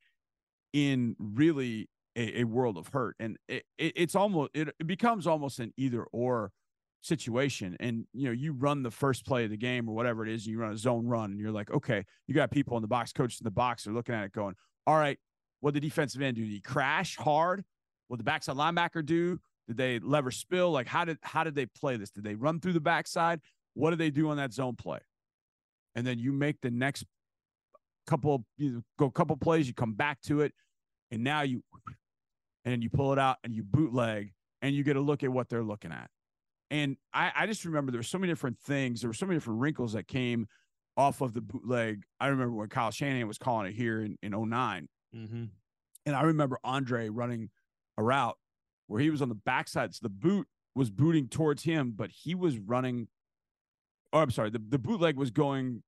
in 0.72 1.16
really 1.18 1.90
a, 2.16 2.40
a 2.40 2.44
world 2.44 2.76
of 2.76 2.88
hurt. 2.88 3.16
And 3.20 3.36
it, 3.48 3.64
it, 3.78 3.92
it's 3.96 4.14
almost, 4.14 4.50
it, 4.54 4.68
it 4.78 4.86
becomes 4.86 5.26
almost 5.26 5.58
an 5.58 5.72
either 5.76 6.04
or 6.12 6.52
situation. 7.00 7.76
And, 7.80 8.06
you 8.12 8.26
know, 8.26 8.32
you 8.32 8.52
run 8.52 8.82
the 8.82 8.90
first 8.90 9.24
play 9.26 9.44
of 9.44 9.50
the 9.50 9.56
game 9.56 9.88
or 9.88 9.94
whatever 9.94 10.26
it 10.26 10.32
is, 10.32 10.44
and 10.44 10.52
you 10.52 10.60
run 10.60 10.72
a 10.72 10.76
zone 10.76 11.06
run 11.06 11.30
and 11.30 11.40
you're 11.40 11.52
like, 11.52 11.70
okay, 11.70 12.04
you 12.26 12.34
got 12.34 12.50
people 12.50 12.76
in 12.76 12.82
the 12.82 12.88
box, 12.88 13.12
coaches 13.12 13.40
in 13.40 13.44
the 13.44 13.50
box 13.50 13.86
are 13.86 13.92
looking 13.92 14.14
at 14.14 14.24
it 14.24 14.32
going, 14.32 14.54
all 14.86 14.96
right, 14.96 15.18
what 15.60 15.74
the 15.74 15.80
defensive 15.80 16.22
end 16.22 16.36
do? 16.36 16.42
He 16.42 16.60
crash 16.60 17.16
hard? 17.16 17.64
What 18.08 18.16
the 18.16 18.24
backside 18.24 18.56
linebacker 18.56 19.04
do? 19.04 19.38
Did 19.68 19.76
they 19.76 19.98
lever 20.00 20.30
spill? 20.30 20.72
Like 20.72 20.88
how 20.88 21.04
did 21.04 21.18
how 21.22 21.44
did 21.44 21.54
they 21.54 21.66
play 21.66 21.96
this? 21.96 22.10
Did 22.10 22.24
they 22.24 22.34
run 22.34 22.60
through 22.60 22.72
the 22.72 22.80
backside? 22.80 23.40
What 23.74 23.90
did 23.90 24.00
they 24.00 24.10
do 24.10 24.30
on 24.30 24.36
that 24.38 24.52
zone 24.52 24.74
play? 24.74 24.98
And 25.94 26.06
then 26.06 26.18
you 26.18 26.32
make 26.32 26.60
the 26.60 26.70
next 26.70 27.04
couple 28.06 28.44
you 28.56 28.82
go 28.98 29.10
couple 29.10 29.36
plays, 29.36 29.68
you 29.68 29.74
come 29.74 29.92
back 29.92 30.20
to 30.22 30.40
it, 30.40 30.52
and 31.10 31.24
now 31.24 31.42
you 31.42 31.62
and 32.64 32.72
then 32.72 32.82
you 32.82 32.90
pull 32.90 33.12
it 33.12 33.18
out 33.18 33.36
and 33.42 33.54
you 33.54 33.62
bootleg 33.62 34.32
and 34.62 34.74
you 34.74 34.84
get 34.84 34.96
a 34.96 35.00
look 35.00 35.22
at 35.22 35.30
what 35.30 35.48
they're 35.48 35.64
looking 35.64 35.92
at. 35.92 36.10
And 36.70 36.96
I, 37.12 37.32
I 37.34 37.46
just 37.46 37.64
remember 37.64 37.90
there 37.90 37.98
were 37.98 38.04
so 38.04 38.18
many 38.18 38.30
different 38.30 38.58
things, 38.58 39.00
there 39.00 39.10
were 39.10 39.14
so 39.14 39.26
many 39.26 39.36
different 39.36 39.60
wrinkles 39.60 39.94
that 39.94 40.06
came 40.06 40.46
off 40.96 41.20
of 41.20 41.32
the 41.32 41.40
bootleg. 41.40 42.02
I 42.20 42.28
remember 42.28 42.54
when 42.54 42.68
Kyle 42.68 42.90
Shanahan 42.90 43.26
was 43.26 43.38
calling 43.38 43.68
it 43.68 43.74
here 43.74 44.02
in, 44.02 44.18
in 44.22 44.32
09. 44.32 44.88
Mm-hmm. 45.14 45.44
And 46.06 46.16
I 46.16 46.22
remember 46.22 46.58
Andre 46.62 47.08
running 47.08 47.50
a 47.96 48.02
route 48.02 48.36
where 48.86 49.00
he 49.00 49.10
was 49.10 49.22
on 49.22 49.28
the 49.28 49.34
backside. 49.34 49.94
So 49.94 50.00
the 50.02 50.08
boot 50.08 50.46
was 50.74 50.90
booting 50.90 51.28
towards 51.28 51.62
him, 51.64 51.94
but 51.96 52.10
he 52.10 52.34
was 52.34 52.58
running. 52.58 53.08
Oh, 54.12 54.18
I'm 54.18 54.30
sorry. 54.30 54.50
The, 54.50 54.62
the 54.66 54.78
bootleg 54.78 55.16
was 55.16 55.30
going 55.30 55.82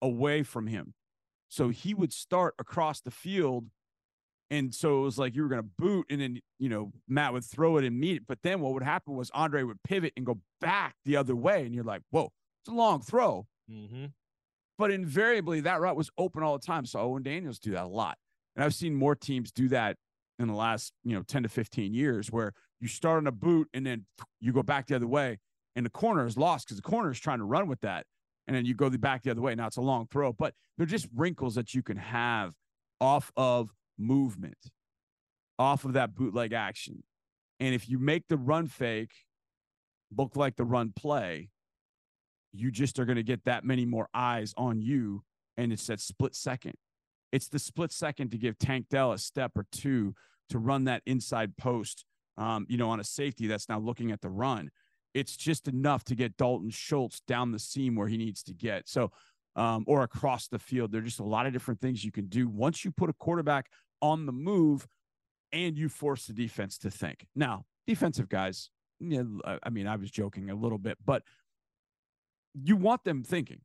away 0.00 0.42
from 0.42 0.66
him. 0.66 0.94
So 1.48 1.68
he 1.68 1.94
would 1.94 2.12
start 2.12 2.54
across 2.58 3.00
the 3.00 3.10
field. 3.10 3.66
And 4.52 4.74
so 4.74 4.98
it 4.98 5.02
was 5.02 5.18
like 5.18 5.34
you 5.34 5.42
were 5.42 5.48
going 5.48 5.62
to 5.62 5.68
boot, 5.78 6.06
and 6.10 6.20
then, 6.20 6.38
you 6.58 6.68
know, 6.68 6.92
Matt 7.08 7.32
would 7.32 7.44
throw 7.44 7.78
it 7.78 7.84
and 7.84 7.98
meet 7.98 8.18
it. 8.18 8.22
But 8.28 8.38
then 8.42 8.60
what 8.60 8.74
would 8.74 8.82
happen 8.82 9.14
was 9.16 9.30
Andre 9.32 9.62
would 9.62 9.82
pivot 9.82 10.12
and 10.16 10.26
go 10.26 10.38
back 10.60 10.94
the 11.06 11.16
other 11.16 11.34
way. 11.34 11.64
And 11.64 11.74
you're 11.74 11.84
like, 11.84 12.02
whoa, 12.10 12.30
it's 12.62 12.68
a 12.70 12.74
long 12.74 13.00
throw 13.00 13.46
Mm-hmm. 13.70 14.06
but 14.76 14.90
invariably 14.90 15.60
that 15.60 15.80
route 15.80 15.96
was 15.96 16.10
open 16.18 16.42
all 16.42 16.58
the 16.58 16.66
time. 16.66 16.84
So 16.84 16.98
Owen 17.00 17.22
Daniels 17.22 17.58
do 17.58 17.70
that 17.70 17.84
a 17.84 17.88
lot. 17.88 18.18
And 18.54 18.64
I've 18.64 18.74
seen 18.74 18.94
more 18.94 19.14
teams 19.14 19.50
do 19.52 19.68
that 19.68 19.96
in 20.38 20.48
the 20.48 20.54
last, 20.54 20.92
you 21.04 21.14
know, 21.14 21.22
10 21.22 21.44
to 21.44 21.48
15 21.48 21.94
years 21.94 22.30
where 22.30 22.52
you 22.80 22.88
start 22.88 23.18
on 23.18 23.26
a 23.28 23.32
boot 23.32 23.68
and 23.72 23.86
then 23.86 24.04
you 24.40 24.52
go 24.52 24.62
back 24.62 24.88
the 24.88 24.96
other 24.96 25.06
way 25.06 25.38
and 25.76 25.86
the 25.86 25.90
corner 25.90 26.26
is 26.26 26.36
lost 26.36 26.66
because 26.66 26.76
the 26.76 26.82
corner 26.82 27.10
is 27.10 27.20
trying 27.20 27.38
to 27.38 27.44
run 27.44 27.68
with 27.68 27.80
that. 27.80 28.04
And 28.46 28.54
then 28.56 28.66
you 28.66 28.74
go 28.74 28.88
the 28.88 28.98
back 28.98 29.22
the 29.22 29.30
other 29.30 29.40
way. 29.40 29.54
Now 29.54 29.68
it's 29.68 29.76
a 29.76 29.80
long 29.80 30.08
throw, 30.10 30.32
but 30.32 30.52
they're 30.76 30.86
just 30.86 31.06
wrinkles 31.14 31.54
that 31.54 31.72
you 31.72 31.82
can 31.82 31.96
have 31.96 32.54
off 33.00 33.30
of 33.36 33.70
movement, 33.98 34.58
off 35.58 35.84
of 35.84 35.92
that 35.94 36.14
bootleg 36.14 36.52
action. 36.52 37.02
And 37.60 37.74
if 37.74 37.88
you 37.88 37.98
make 37.98 38.28
the 38.28 38.36
run 38.36 38.66
fake 38.66 39.12
look 40.16 40.36
like 40.36 40.56
the 40.56 40.64
run 40.64 40.92
play, 40.94 41.50
you 42.52 42.70
just 42.70 42.98
are 42.98 43.04
going 43.04 43.16
to 43.16 43.22
get 43.22 43.44
that 43.44 43.64
many 43.64 43.86
more 43.86 44.08
eyes 44.12 44.52
on 44.56 44.80
you. 44.80 45.22
And 45.56 45.72
it's 45.72 45.86
that 45.86 46.00
split 46.00 46.34
second. 46.34 46.74
It's 47.30 47.48
the 47.48 47.58
split 47.58 47.92
second 47.92 48.30
to 48.30 48.38
give 48.38 48.58
Tank 48.58 48.86
Dell 48.90 49.12
a 49.12 49.18
step 49.18 49.52
or 49.56 49.66
two 49.72 50.14
to 50.50 50.58
run 50.58 50.84
that 50.84 51.02
inside 51.06 51.56
post, 51.56 52.04
um, 52.36 52.66
you 52.68 52.76
know, 52.76 52.90
on 52.90 53.00
a 53.00 53.04
safety 53.04 53.46
that's 53.46 53.68
now 53.68 53.78
looking 53.78 54.12
at 54.12 54.20
the 54.20 54.28
run. 54.28 54.70
It's 55.14 55.36
just 55.36 55.68
enough 55.68 56.04
to 56.04 56.14
get 56.14 56.36
Dalton 56.36 56.70
Schultz 56.70 57.20
down 57.26 57.52
the 57.52 57.58
seam 57.58 57.96
where 57.96 58.08
he 58.08 58.16
needs 58.16 58.42
to 58.44 58.54
get. 58.54 58.88
So, 58.88 59.12
um, 59.56 59.84
or 59.86 60.02
across 60.02 60.48
the 60.48 60.58
field. 60.58 60.92
There 60.92 61.00
are 61.00 61.04
just 61.04 61.20
a 61.20 61.24
lot 61.24 61.46
of 61.46 61.52
different 61.52 61.80
things 61.80 62.04
you 62.04 62.12
can 62.12 62.26
do 62.26 62.48
once 62.48 62.84
you 62.84 62.90
put 62.90 63.10
a 63.10 63.12
quarterback 63.12 63.66
on 64.00 64.26
the 64.26 64.32
move 64.32 64.86
and 65.52 65.76
you 65.76 65.88
force 65.88 66.26
the 66.26 66.32
defense 66.32 66.78
to 66.78 66.90
think. 66.90 67.26
Now, 67.36 67.64
defensive 67.86 68.28
guys, 68.28 68.70
yeah, 69.00 69.22
I 69.62 69.68
mean, 69.70 69.86
I 69.86 69.96
was 69.96 70.10
joking 70.10 70.50
a 70.50 70.54
little 70.54 70.78
bit, 70.78 70.96
but 71.04 71.22
you 72.54 72.76
want 72.76 73.04
them 73.04 73.22
thinking. 73.22 73.60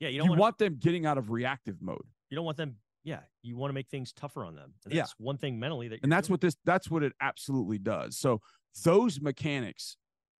Yeah, 0.00 0.08
you 0.08 0.14
You, 0.14 0.18
don't 0.20 0.28
want 0.30 0.40
want 0.40 0.58
them 0.58 0.76
getting 0.78 1.06
out 1.06 1.18
of 1.18 1.30
reactive 1.30 1.80
mode. 1.80 2.04
you 2.30 2.36
don't 2.36 2.44
want 2.44 2.56
them. 2.56 2.76
Yeah, 3.04 3.20
you 3.42 3.56
want 3.56 3.68
to 3.70 3.74
make 3.74 3.88
things 3.88 4.12
tougher 4.12 4.44
on 4.44 4.54
them. 4.54 4.72
And 4.84 4.94
Yeah. 4.94 5.02
that's 5.02 5.14
one 5.18 5.36
thing 5.36 5.58
mentally 5.58 5.88
that. 5.88 6.00
and 6.02 6.10
that's 6.10 6.28
doing. 6.28 6.34
what 6.34 6.40
this 6.40 6.56
that's 6.64 6.90
what 6.90 7.02
it 7.02 7.12
absolutely 7.20 7.78
does 7.78 8.16
so 8.16 8.40
those 8.82 9.20
mechanics 9.20 9.96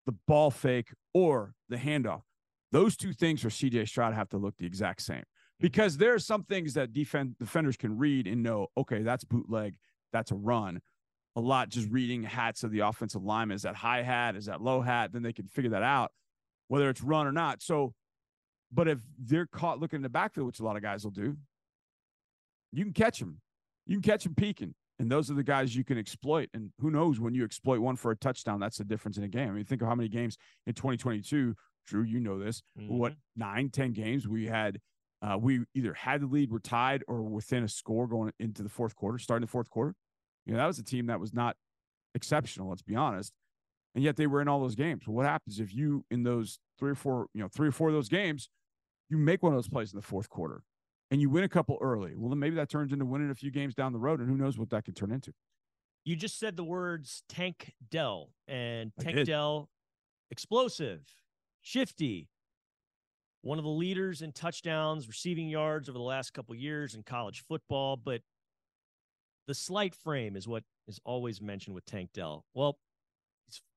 the 0.06 0.14
ball 0.26 0.50
fake 0.50 0.88
or 1.12 1.54
the 1.68 1.76
handoff 1.76 2.22
those 2.74 2.96
two 2.96 3.12
things 3.12 3.40
for 3.40 3.48
cj 3.48 3.88
stroud 3.88 4.12
have 4.12 4.28
to 4.28 4.36
look 4.36 4.56
the 4.58 4.66
exact 4.66 5.00
same 5.00 5.24
Mm-hmm. 5.54 5.66
because 5.66 5.96
there 5.96 6.12
are 6.12 6.18
some 6.18 6.42
things 6.42 6.74
that 6.74 6.92
defend 6.92 7.38
defenders 7.38 7.76
can 7.76 7.96
read 7.96 8.26
and 8.26 8.42
know 8.42 8.66
okay 8.76 9.02
that's 9.02 9.22
bootleg 9.22 9.76
that's 10.12 10.32
a 10.32 10.34
run 10.34 10.80
a 11.36 11.40
lot 11.40 11.68
just 11.68 11.88
reading 11.90 12.24
hats 12.24 12.64
of 12.64 12.72
the 12.72 12.80
offensive 12.80 13.22
lineman 13.22 13.54
is 13.54 13.62
that 13.62 13.76
high 13.76 14.02
hat 14.02 14.34
is 14.34 14.46
that 14.46 14.60
low 14.60 14.80
hat 14.80 15.12
then 15.12 15.22
they 15.22 15.32
can 15.32 15.46
figure 15.46 15.70
that 15.70 15.84
out 15.84 16.10
whether 16.66 16.90
it's 16.90 17.02
run 17.02 17.26
or 17.26 17.32
not 17.32 17.62
so 17.62 17.94
but 18.72 18.88
if 18.88 18.98
they're 19.16 19.46
caught 19.46 19.78
looking 19.78 19.98
in 19.98 20.02
the 20.02 20.08
backfield 20.08 20.48
which 20.48 20.58
a 20.58 20.64
lot 20.64 20.74
of 20.74 20.82
guys 20.82 21.04
will 21.04 21.12
do 21.12 21.36
you 22.72 22.82
can 22.82 22.92
catch 22.92 23.20
them 23.20 23.40
you 23.86 24.00
can 24.00 24.02
catch 24.02 24.24
them 24.24 24.34
peeking 24.34 24.74
and 24.98 25.10
those 25.10 25.30
are 25.30 25.34
the 25.34 25.42
guys 25.42 25.74
you 25.74 25.84
can 25.84 25.98
exploit. 25.98 26.48
And 26.54 26.70
who 26.80 26.90
knows 26.90 27.18
when 27.18 27.34
you 27.34 27.44
exploit 27.44 27.80
one 27.80 27.96
for 27.96 28.12
a 28.12 28.16
touchdown, 28.16 28.60
that's 28.60 28.78
the 28.78 28.84
difference 28.84 29.18
in 29.18 29.24
a 29.24 29.28
game. 29.28 29.48
I 29.48 29.52
mean, 29.52 29.64
think 29.64 29.82
of 29.82 29.88
how 29.88 29.94
many 29.94 30.08
games 30.08 30.36
in 30.66 30.74
2022, 30.74 31.54
Drew, 31.86 32.02
you 32.02 32.20
know 32.20 32.38
this, 32.38 32.62
what 32.88 33.12
Mhm. 33.12 33.16
nine, 33.36 33.70
ten 33.70 33.92
games 33.92 34.26
we 34.26 34.46
had. 34.46 34.80
Uh, 35.22 35.38
we 35.40 35.64
either 35.74 35.94
had 35.94 36.20
the 36.20 36.26
lead, 36.26 36.50
were 36.50 36.58
tied, 36.60 37.02
or 37.08 37.22
within 37.22 37.62
a 37.64 37.68
score 37.68 38.06
going 38.06 38.32
into 38.38 38.62
the 38.62 38.68
fourth 38.68 38.94
quarter, 38.94 39.18
starting 39.18 39.46
the 39.46 39.50
fourth 39.50 39.70
quarter. 39.70 39.94
You 40.44 40.52
know, 40.52 40.58
that 40.58 40.66
was 40.66 40.78
a 40.78 40.84
team 40.84 41.06
that 41.06 41.18
was 41.20 41.32
not 41.32 41.56
exceptional, 42.14 42.68
let's 42.68 42.82
be 42.82 42.94
honest. 42.94 43.32
And 43.94 44.02
yet 44.04 44.16
they 44.16 44.26
were 44.26 44.42
in 44.42 44.48
all 44.48 44.60
those 44.60 44.74
games. 44.74 45.06
Well, 45.06 45.14
what 45.16 45.24
happens 45.26 45.60
if 45.60 45.74
you, 45.74 46.04
in 46.10 46.24
those 46.24 46.58
three 46.78 46.90
or 46.90 46.94
four, 46.94 47.28
you 47.32 47.40
know, 47.40 47.48
three 47.48 47.68
or 47.68 47.72
four 47.72 47.88
of 47.88 47.94
those 47.94 48.08
games, 48.08 48.50
you 49.08 49.16
make 49.16 49.42
one 49.42 49.52
of 49.52 49.56
those 49.56 49.68
plays 49.68 49.92
in 49.92 49.96
the 49.96 50.02
fourth 50.02 50.28
quarter 50.28 50.64
and 51.10 51.20
you 51.20 51.30
win 51.30 51.44
a 51.44 51.48
couple 51.48 51.78
early? 51.80 52.14
Well, 52.16 52.28
then 52.28 52.38
maybe 52.38 52.56
that 52.56 52.68
turns 52.68 52.92
into 52.92 53.06
winning 53.06 53.30
a 53.30 53.34
few 53.34 53.50
games 53.50 53.74
down 53.74 53.92
the 53.92 53.98
road, 53.98 54.20
and 54.20 54.28
who 54.28 54.36
knows 54.36 54.58
what 54.58 54.70
that 54.70 54.84
could 54.84 54.96
turn 54.96 55.10
into. 55.12 55.32
You 56.04 56.16
just 56.16 56.38
said 56.38 56.56
the 56.56 56.64
words 56.64 57.22
Tank 57.28 57.74
Dell 57.88 58.34
and 58.46 58.92
Tank. 59.00 59.24
Dell, 59.26 59.70
explosive, 60.30 61.06
shifty, 61.64 62.28
one 63.42 63.58
of 63.58 63.64
the 63.64 63.70
leaders 63.70 64.22
in 64.22 64.30
touchdowns, 64.30 65.08
receiving 65.08 65.48
yards 65.48 65.88
over 65.88 65.98
the 65.98 66.04
last 66.04 66.32
couple 66.32 66.54
years 66.54 66.94
in 66.94 67.02
college 67.02 67.42
football. 67.48 67.96
But 67.96 68.20
the 69.48 69.54
slight 69.54 69.94
frame 69.94 70.36
is 70.36 70.46
what 70.46 70.62
is 70.86 71.00
always 71.04 71.40
mentioned 71.40 71.74
with 71.74 71.84
Tank 71.86 72.10
Dell. 72.14 72.44
Well, 72.54 72.78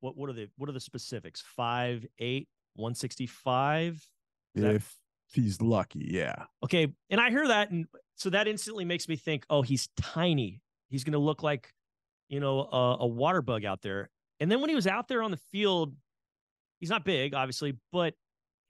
what 0.01 0.15
what 0.15 0.29
are 0.29 0.33
the 0.33 0.49
what 0.57 0.69
are 0.69 0.73
the 0.73 0.79
specifics? 0.79 1.41
Five 1.41 2.05
eight, 2.19 2.47
one 2.75 2.93
sixty 2.93 3.25
five. 3.25 3.95
Is 4.53 4.63
that- 4.63 4.75
if 4.75 4.95
he's 5.33 5.61
lucky, 5.61 6.07
yeah. 6.11 6.45
Okay, 6.63 6.87
and 7.09 7.19
I 7.19 7.29
hear 7.29 7.47
that, 7.47 7.71
and 7.71 7.85
so 8.15 8.29
that 8.29 8.47
instantly 8.47 8.85
makes 8.85 9.07
me 9.07 9.15
think, 9.15 9.45
oh, 9.49 9.61
he's 9.61 9.89
tiny. 9.99 10.61
He's 10.89 11.03
going 11.03 11.13
to 11.13 11.19
look 11.19 11.43
like, 11.43 11.73
you 12.29 12.39
know, 12.39 12.61
a, 12.61 12.97
a 13.01 13.07
water 13.07 13.41
bug 13.41 13.65
out 13.65 13.81
there. 13.81 14.09
And 14.39 14.49
then 14.49 14.61
when 14.61 14.69
he 14.69 14.75
was 14.75 14.87
out 14.87 15.09
there 15.09 15.21
on 15.21 15.31
the 15.31 15.39
field, 15.51 15.93
he's 16.79 16.89
not 16.89 17.03
big, 17.03 17.33
obviously, 17.33 17.77
but 17.91 18.13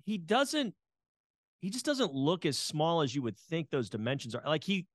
he 0.06 0.18
doesn't. 0.18 0.74
He 1.60 1.70
just 1.72 1.86
doesn't 1.86 2.14
look 2.14 2.46
as 2.46 2.58
small 2.58 3.02
as 3.02 3.16
you 3.16 3.24
would 3.24 3.38
think 3.38 3.70
those 3.70 3.90
dimensions 3.90 4.36
are. 4.36 4.44
Like 4.46 4.64
he, 4.64 4.86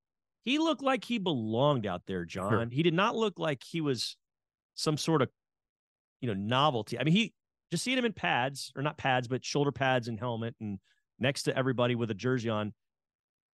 he 0.42 0.58
looked 0.58 0.82
like 0.82 1.04
he 1.04 1.18
belonged 1.18 1.86
out 1.86 2.02
there, 2.06 2.24
John. 2.24 2.70
He 2.70 2.84
did 2.84 2.94
not 2.94 3.16
look 3.16 3.38
like 3.38 3.62
he 3.64 3.80
was 3.80 4.16
some 4.74 4.96
sort 4.96 5.22
of, 5.22 5.28
you 6.20 6.28
know, 6.28 6.34
novelty. 6.34 7.00
I 7.00 7.04
mean, 7.04 7.14
he 7.14 7.34
just 7.72 7.82
seeing 7.82 7.98
him 7.98 8.04
in 8.04 8.12
pads 8.12 8.72
or 8.76 8.82
not 8.82 8.96
pads, 8.96 9.26
but 9.26 9.44
shoulder 9.44 9.72
pads 9.72 10.06
and 10.06 10.20
helmet 10.20 10.54
and 10.60 10.78
next 11.18 11.42
to 11.44 11.56
everybody 11.56 11.96
with 11.96 12.10
a 12.12 12.14
jersey 12.14 12.48
on. 12.48 12.72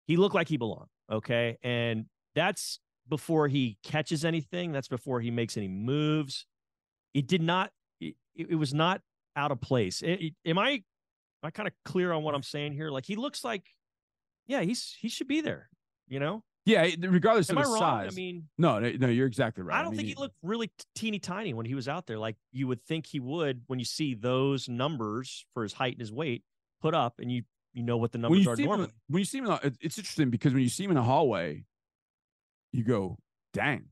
He 0.07 0.19
looked 0.19 0.35
like 0.35 0.49
he 0.49 0.59
belonged. 0.59 0.89
Okay. 1.11 1.57
And 1.63 2.07
that's 2.35 2.79
before 3.09 3.49
he 3.49 3.79
catches 3.83 4.25
anything. 4.25 4.71
That's 4.71 4.89
before 4.89 5.21
he 5.21 5.31
makes 5.31 5.57
any 5.57 5.69
moves. 5.69 6.45
It 7.15 7.27
did 7.27 7.41
not, 7.41 7.71
it, 8.01 8.17
it 8.37 8.57
was 8.57 8.75
not 8.75 9.01
out 9.39 9.53
of 9.53 9.61
place. 9.61 10.03
It- 10.03 10.21
it- 10.21 10.35
am 10.45 10.59
I, 10.59 10.71
am 10.73 10.83
I 11.45 11.51
kind 11.51 11.67
of 11.69 11.73
clear 11.85 12.13
on 12.13 12.23
what 12.25 12.35
I'm 12.35 12.43
saying 12.43 12.73
here? 12.73 12.91
Like 12.91 13.07
he 13.07 13.17
looks 13.17 13.45
like, 13.45 13.65
yeah, 14.47 14.63
he's, 14.63 14.97
he 15.01 15.09
should 15.09 15.29
be 15.29 15.41
there, 15.41 15.71
you 16.09 16.19
know? 16.21 16.43
Yeah, 16.67 16.87
regardless 17.09 17.49
Am 17.49 17.57
of 17.57 17.63
I 17.63 17.65
the 17.67 17.71
wrong? 17.73 17.81
size. 17.81 18.13
I 18.13 18.15
mean, 18.15 18.49
no, 18.59 18.79
no, 18.79 18.91
no, 18.91 19.09
you're 19.09 19.27
exactly 19.27 19.63
right. 19.63 19.79
I 19.79 19.83
don't 19.83 19.93
mean, 19.93 19.99
think 20.01 20.09
he 20.11 20.15
looked 20.17 20.37
really 20.43 20.71
teeny 20.95 21.19
tiny 21.19 21.55
when 21.55 21.65
he 21.65 21.75
was 21.75 21.89
out 21.89 22.07
there, 22.07 22.19
like 22.19 22.37
you 22.53 22.67
would 22.67 22.83
think 22.85 23.07
he 23.07 23.21
would 23.21 23.63
when 23.69 23.79
you 23.79 23.87
see 23.87 24.13
those 24.15 24.69
numbers 24.69 25.47
for 25.55 25.63
his 25.63 25.73
height 25.73 25.93
and 25.95 26.01
his 26.01 26.13
weight 26.13 26.43
put 26.83 26.95
up, 26.95 27.21
and 27.21 27.33
you 27.33 27.43
you 27.73 27.83
know 27.83 27.97
what 27.97 28.13
the 28.13 28.19
numbers 28.19 28.47
are 28.47 28.55
see 28.57 28.65
him, 28.65 28.71
in 28.73 28.77
normally. 28.81 28.93
when 29.09 29.19
you 29.21 29.25
see 29.25 29.39
him, 29.39 29.45
in 29.47 29.51
the- 29.53 29.77
it's 29.81 29.97
interesting 29.97 30.29
because 30.29 30.53
when 30.53 30.63
you 30.63 30.69
see 30.69 30.85
him 30.85 30.91
in 30.91 30.97
the 30.97 31.03
hallway, 31.03 31.65
you 32.73 32.85
go, 32.85 33.17
"Dang," 33.55 33.87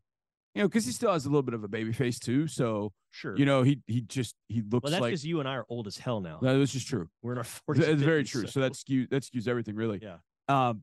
you 0.56 0.62
know, 0.62 0.68
because 0.68 0.86
he 0.86 0.92
still 0.92 1.12
has 1.12 1.26
a 1.26 1.28
little 1.28 1.42
bit 1.42 1.54
of 1.54 1.62
a 1.64 1.68
baby 1.68 1.92
face 1.92 2.18
too. 2.18 2.46
So 2.46 2.92
Sure, 3.10 3.36
you 3.36 3.44
know, 3.44 3.62
he 3.62 3.80
he 3.86 4.00
just 4.00 4.34
he 4.48 4.62
looks 4.62 4.84
well, 4.84 4.90
that's 4.90 5.00
like 5.00 5.10
because 5.10 5.26
you 5.26 5.40
and 5.40 5.48
I 5.48 5.54
are 5.56 5.66
old 5.68 5.86
as 5.86 5.98
hell 5.98 6.20
now. 6.20 6.38
no, 6.40 6.58
this 6.58 6.74
is 6.74 6.84
true. 6.84 7.08
We're 7.22 7.32
in 7.32 7.38
our 7.38 7.44
forties. 7.66 7.86
It's 7.86 8.02
very 8.02 8.24
true. 8.24 8.46
So, 8.46 8.60
that 8.60 8.72
skews 8.72 9.10
that 9.10 9.22
skews 9.22 9.48
everything 9.48 9.76
really. 9.76 10.00
Yeah. 10.02 10.16
Um, 10.48 10.82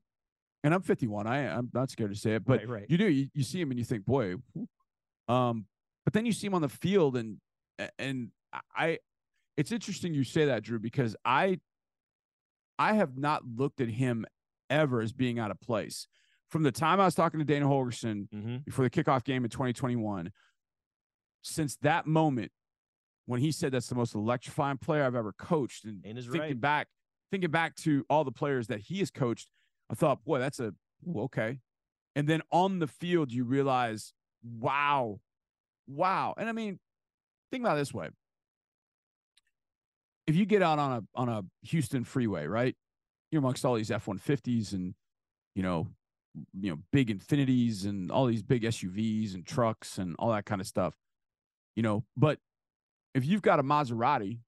and 0.64 0.74
I'm 0.74 0.82
51. 0.82 1.28
I 1.28 1.48
I'm 1.48 1.70
not 1.74 1.90
scared 1.90 2.14
to 2.14 2.20
say 2.20 2.36
it, 2.36 2.46
but 2.46 2.60
right, 2.60 2.70
right. 2.70 2.86
you 2.88 2.98
do 2.98 3.10
you, 3.10 3.30
you 3.34 3.44
see 3.44 3.60
him 3.60 3.72
and 3.72 3.80
you 3.80 3.86
think, 3.86 4.06
boy, 4.06 4.36
um, 5.28 5.66
but 6.06 6.14
then 6.14 6.26
you 6.26 6.32
see 6.32 6.48
him 6.48 6.54
on 6.54 6.62
the 6.62 6.70
field 6.70 7.18
and 7.18 7.38
and 7.98 8.30
I, 8.76 9.00
it's 9.58 9.72
interesting 9.72 10.14
you 10.14 10.24
say 10.24 10.46
that, 10.46 10.64
Drew, 10.64 10.80
because 10.80 11.16
I, 11.26 11.60
I 12.78 12.94
have 12.94 13.18
not 13.18 13.44
looked 13.44 13.82
at 13.82 13.90
him 13.90 14.26
ever 14.70 15.02
as 15.02 15.12
being 15.12 15.40
out 15.40 15.52
of 15.52 15.60
place 15.60 16.08
from 16.54 16.62
the 16.62 16.72
time 16.72 17.02
I 17.02 17.06
was 17.06 17.16
talking 17.16 17.40
to 17.40 17.46
Dana 17.46 17.66
Holgorsen 17.66 18.28
hmm 18.32 18.58
before 18.58 18.86
the 18.86 18.92
kickoff 18.92 19.24
game 19.24 19.44
in 19.44 19.50
2021. 19.50 20.32
Since 21.42 21.78
that 21.78 22.06
moment, 22.06 22.52
when 23.26 23.42
he 23.42 23.52
said 23.52 23.72
that's 23.72 23.88
the 23.88 23.96
most 23.96 24.14
electrifying 24.14 24.78
player 24.78 25.04
I've 25.04 25.16
ever 25.16 25.34
coached, 25.34 25.84
and 25.84 26.06
And 26.06 26.16
thinking 26.20 26.40
right. 26.40 26.62
back, 26.62 26.88
thinking 27.32 27.50
back 27.50 27.76
to 27.78 28.06
all 28.08 28.24
the 28.24 28.32
players 28.32 28.68
that 28.68 28.82
he 28.82 29.00
has 29.00 29.10
coached, 29.10 29.50
I 29.90 29.96
thought, 29.96 30.24
boy, 30.24 30.38
that's 30.38 30.60
a 30.60 30.76
ooh, 31.08 31.22
okay. 31.22 31.60
And 32.16 32.30
then 32.30 32.44
on 32.52 32.78
the 32.78 32.88
field, 32.88 33.32
you 33.32 33.46
realize, 33.46 34.14
wow, 34.44 35.20
wow. 35.88 36.36
And 36.38 36.48
I 36.48 36.52
mean, 36.52 36.80
think 37.52 37.64
about 37.64 37.78
it 37.78 37.80
this 37.80 37.94
way: 37.96 38.10
if 40.28 40.36
you 40.36 40.46
get 40.46 40.62
out 40.62 40.78
on 40.78 40.92
a 40.92 41.20
on 41.20 41.30
a 41.30 41.42
Houston 41.64 42.04
freeway, 42.04 42.46
right? 42.46 42.76
You're 43.32 43.40
amongst 43.40 43.66
all 43.66 43.74
these 43.74 43.90
F-150s 43.90 44.74
and 44.74 44.94
you 45.56 45.64
know, 45.64 45.88
you 46.60 46.72
know, 46.72 46.78
big 46.92 47.10
Infinitis 47.10 47.86
and 47.86 48.12
all 48.12 48.26
these 48.26 48.44
big 48.44 48.64
SUVs 48.64 49.34
and 49.34 49.46
trucks 49.46 49.98
and 49.98 50.16
all 50.20 50.32
that 50.32 50.46
kind 50.46 50.62
of 50.62 50.68
stuff. 50.68 50.96
You 51.76 51.84
know, 51.84 52.04
but 52.16 52.40
if 53.14 53.26
you've 53.26 53.42
got 53.42 53.60
a 53.60 53.64
Maserati, 53.64 54.40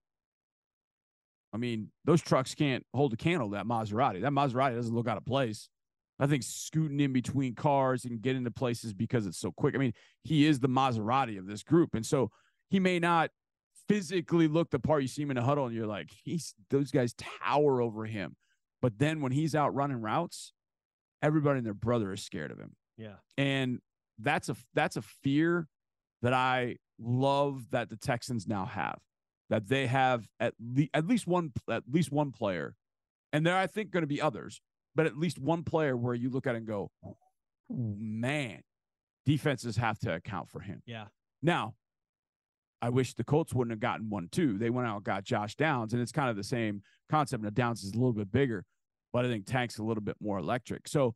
I 1.52 1.58
mean, 1.58 1.90
those 2.04 2.20
trucks 2.20 2.54
can't 2.54 2.84
hold 2.94 3.12
a 3.12 3.16
candle 3.16 3.50
to 3.50 3.56
that 3.56 3.66
Maserati. 3.66 4.20
That 4.20 4.32
Maserati 4.32 4.74
doesn't 4.74 4.94
look 4.94 5.08
out 5.08 5.16
of 5.16 5.24
place. 5.24 5.68
I 6.18 6.26
think 6.26 6.42
scooting 6.42 7.00
in 7.00 7.12
between 7.12 7.54
cars 7.54 8.04
and 8.04 8.22
get 8.22 8.36
into 8.36 8.50
places 8.50 8.94
because 8.94 9.26
it's 9.26 9.38
so 9.38 9.52
quick. 9.52 9.74
I 9.74 9.78
mean, 9.78 9.92
he 10.22 10.46
is 10.46 10.60
the 10.60 10.68
Maserati 10.68 11.38
of 11.38 11.46
this 11.46 11.62
group. 11.62 11.94
And 11.94 12.06
so 12.06 12.30
he 12.70 12.80
may 12.80 12.98
not 12.98 13.30
physically 13.88 14.48
look 14.48 14.70
the 14.70 14.78
part 14.78 15.02
you 15.02 15.08
see 15.08 15.22
him 15.22 15.30
in 15.30 15.36
a 15.36 15.42
huddle 15.42 15.66
and 15.66 15.74
you're 15.74 15.86
like, 15.86 16.10
he's 16.24 16.54
those 16.70 16.90
guys 16.90 17.14
tower 17.14 17.80
over 17.80 18.06
him. 18.06 18.36
But 18.80 18.98
then 18.98 19.20
when 19.20 19.32
he's 19.32 19.54
out 19.54 19.74
running 19.74 20.00
routes, 20.00 20.52
everybody 21.22 21.58
and 21.58 21.66
their 21.66 21.74
brother 21.74 22.12
is 22.12 22.22
scared 22.22 22.50
of 22.50 22.58
him. 22.58 22.74
Yeah. 22.96 23.16
And 23.36 23.80
that's 24.18 24.48
a 24.48 24.56
that's 24.74 24.96
a 24.96 25.02
fear 25.02 25.68
that 26.22 26.32
I 26.32 26.76
love 26.98 27.70
that 27.70 27.90
the 27.90 27.96
Texans 27.96 28.46
now 28.46 28.64
have. 28.64 28.98
That 29.48 29.68
they 29.68 29.86
have 29.86 30.26
at 30.40 30.54
least 30.58 30.90
at 30.92 31.06
least 31.06 31.26
one 31.26 31.52
at 31.70 31.84
least 31.88 32.10
one 32.10 32.32
player, 32.32 32.74
and 33.32 33.46
there 33.46 33.56
I 33.56 33.68
think 33.68 33.92
going 33.92 34.02
to 34.02 34.08
be 34.08 34.20
others, 34.20 34.60
but 34.96 35.06
at 35.06 35.16
least 35.16 35.38
one 35.38 35.62
player 35.62 35.96
where 35.96 36.14
you 36.14 36.30
look 36.30 36.48
at 36.48 36.56
it 36.56 36.58
and 36.58 36.66
go, 36.66 36.90
man, 37.70 38.62
defenses 39.24 39.76
have 39.76 40.00
to 40.00 40.14
account 40.14 40.50
for 40.50 40.58
him. 40.58 40.82
Yeah. 40.84 41.04
Now, 41.42 41.74
I 42.82 42.88
wish 42.88 43.14
the 43.14 43.22
Colts 43.22 43.54
wouldn't 43.54 43.70
have 43.70 43.78
gotten 43.78 44.10
one 44.10 44.28
too. 44.32 44.58
They 44.58 44.70
went 44.70 44.88
out 44.88 44.96
and 44.96 45.04
got 45.04 45.22
Josh 45.22 45.54
Downs, 45.54 45.92
and 45.92 46.02
it's 46.02 46.12
kind 46.12 46.28
of 46.28 46.34
the 46.36 46.42
same 46.42 46.82
concept. 47.08 47.44
Now 47.44 47.50
Downs 47.50 47.84
is 47.84 47.92
a 47.92 47.96
little 47.96 48.12
bit 48.12 48.32
bigger, 48.32 48.64
but 49.12 49.24
I 49.24 49.28
think 49.28 49.46
Tank's 49.46 49.78
a 49.78 49.82
little 49.84 50.02
bit 50.02 50.16
more 50.20 50.38
electric. 50.38 50.88
So, 50.88 51.14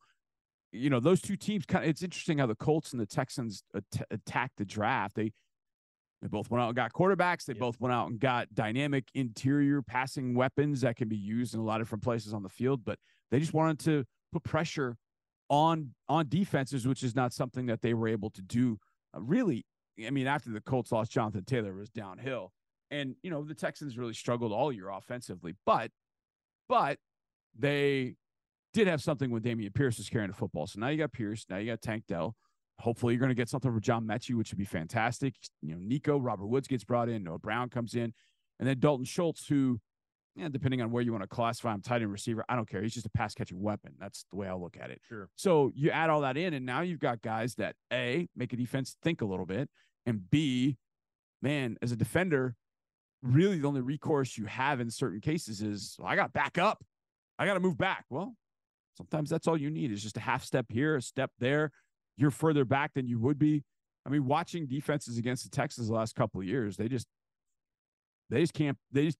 you 0.73 0.91
know, 0.91 1.01
those 1.01 1.21
two 1.21 1.37
teams 1.37 1.67
kind 1.67 1.85
of. 1.85 1.91
It's 1.91 2.03
interesting 2.03 2.39
how 2.39 2.47
the 2.47 2.55
Colts 2.55 2.93
and 2.93 3.01
the 3.01 3.07
Texans 3.07 3.63
at- 3.75 4.07
attacked 4.11 4.57
the 4.59 4.65
draft. 4.65 5.17
They 5.17 5.33
they 6.23 6.29
both 6.29 6.51
went 6.51 6.63
out 6.63 6.69
and 6.69 6.77
got 6.77 6.93
quarterbacks. 6.93 7.47
They 7.47 7.55
Yep. 7.55 7.61
both 7.61 7.81
went 7.81 7.95
out 7.95 8.11
and 8.11 8.21
got 8.21 8.53
dynamic 8.55 9.09
interior 9.15 9.81
passing 9.81 10.35
weapons 10.35 10.83
that 10.83 10.97
can 10.97 11.09
be 11.09 11.17
used 11.17 11.55
in 11.55 11.61
a 11.61 11.65
lot 11.65 11.81
of 11.81 11.87
different 11.87 12.05
places 12.05 12.35
on 12.35 12.43
the 12.43 12.49
field. 12.51 12.85
But 12.85 12.99
they 13.31 13.41
just 13.41 13.55
wanted 13.55 13.79
to 13.81 14.05
put 14.33 14.43
pressure 14.45 14.97
on 15.49 15.95
on 16.09 16.29
defenses, 16.29 16.87
which 16.87 17.03
is 17.03 17.15
not 17.17 17.33
something 17.33 17.67
that 17.67 17.81
they 17.81 17.95
were 17.95 18.07
able 18.09 18.31
to 18.31 18.43
do. 18.43 18.79
Uh, 19.17 19.23
really, 19.23 19.65
I 20.07 20.11
mean, 20.11 20.27
after 20.27 20.51
the 20.51 20.61
Colts 20.61 20.93
lost 20.93 21.11
Jonathan 21.11 21.45
Taylor, 21.45 21.71
it 21.71 21.81
was 21.81 21.91
downhill. 21.91 22.53
And 22.93 23.17
you 23.23 23.31
know 23.31 23.43
the 23.43 23.55
Texans 23.55 23.97
really 23.97 24.15
struggled 24.15 24.53
all 24.53 24.71
year 24.73 24.89
offensively, 24.91 25.55
but 25.65 25.91
but 26.69 26.99
they 27.59 28.15
did 28.73 28.87
have 28.87 29.03
something 29.03 29.31
when 29.31 29.43
Dameon 29.43 29.75
Pierce 29.75 29.99
was 29.99 30.09
carrying 30.09 30.31
the 30.31 30.37
football. 30.37 30.67
So 30.67 30.79
now 30.81 30.89
you 30.89 30.99
got 30.99 31.13
Pierce, 31.13 31.47
now 31.49 31.57
you 31.59 31.71
got 31.71 31.83
Tank 31.83 32.05
Dell. 32.09 32.37
Hopefully, 32.79 33.13
you're 33.13 33.21
going 33.21 33.31
to 33.31 33.35
get 33.35 33.49
something 33.51 33.73
for 33.73 33.81
John 33.81 34.07
Metchie, 34.07 34.35
which 34.35 34.51
would 34.53 34.59
be 34.59 34.65
fantastic. 34.65 35.35
You 35.61 35.75
know, 35.75 35.81
Nico, 35.83 36.19
Robert 36.19 36.47
Woods 36.47 36.67
gets 36.67 36.83
brought 36.83 37.11
in, 37.11 37.23
Noah 37.23 37.39
Brown 37.39 37.69
comes 37.69 37.95
in, 37.95 38.15
and 38.59 38.67
then 38.67 38.79
Dalton 38.81 39.05
Schultz, 39.05 39.47
who, 39.47 39.79
yeah, 40.35 40.49
depending 40.49 40.81
on 40.81 40.91
where 40.91 41.03
you 41.03 41.13
want 41.13 41.23
to 41.23 41.29
classify 41.29 41.75
him, 41.75 41.83
tight 41.83 42.01
end 42.01 42.11
receiver, 42.11 42.43
I 42.49 42.57
don't 42.57 42.67
care. 42.67 42.83
He's 42.83 42.95
just 42.95 43.05
a 43.05 43.11
pass 43.11 43.35
catching 43.35 43.61
weapon. 43.61 43.93
That's 43.99 44.25
the 44.31 44.37
way 44.37 44.49
I 44.49 44.55
look 44.55 44.79
at 44.81 44.91
it. 44.91 45.03
Sure. 45.07 45.29
So 45.37 45.71
you 45.75 45.91
add 45.91 46.09
all 46.09 46.23
that 46.23 46.39
in, 46.39 46.55
and 46.55 46.65
now 46.65 46.81
you've 46.81 47.01
got 47.01 47.21
guys 47.21 47.57
that 47.57 47.75
A, 47.93 48.29
make 48.35 48.55
a 48.55 48.57
defense 48.57 48.97
think 49.03 49.21
a 49.21 49.27
little 49.27 49.47
bit, 49.47 49.69
and 50.07 50.31
B, 50.31 50.79
man, 51.43 51.77
as 51.83 51.93
a 51.93 51.97
defender, 51.97 52.55
really 53.23 53.59
the 53.59 53.69
only 53.69 53.83
recourse 53.83 54.39
you 54.39 54.47
have 54.47 54.81
in 54.81 54.91
certain 54.91 55.21
cases 55.21 55.61
is 55.61 55.97
well, 55.99 56.09
I 56.09 56.17
got 56.17 56.33
back 56.33 56.57
up. 56.57 56.83
I 57.41 57.47
got 57.47 57.55
to 57.55 57.61
move 57.61 57.79
back. 57.79 58.05
Well, 58.11 58.35
sometimes 58.99 59.31
that's 59.31 59.49
all 59.49 59.57
you 59.57 59.71
need 59.71 59.91
is 59.91 60.03
just 60.03 60.19
a 60.19 60.21
half 60.21 60.45
step 60.45 60.67
here, 60.69 60.97
a 60.97 61.03
step 61.03 61.31
there. 61.39 61.73
You're 62.19 62.31
further 62.31 62.67
back 62.67 62.93
than 62.95 63.07
you 63.07 63.19
would 63.19 63.39
be. 63.39 63.65
I 64.07 64.11
mean, 64.11 64.27
watching 64.27 64.67
defenses 64.67 65.17
against 65.17 65.45
the 65.45 65.51
Texans 65.51 65.89
the 65.89 65.95
last 65.95 66.15
couple 66.15 66.43
of 66.43 66.47
years, 66.47 66.77
they 66.77 66.87
just 66.87 67.07
they 68.29 68.43
just 68.43 68.53
can't 68.53 68.77
they 68.93 69.07
just 69.07 69.19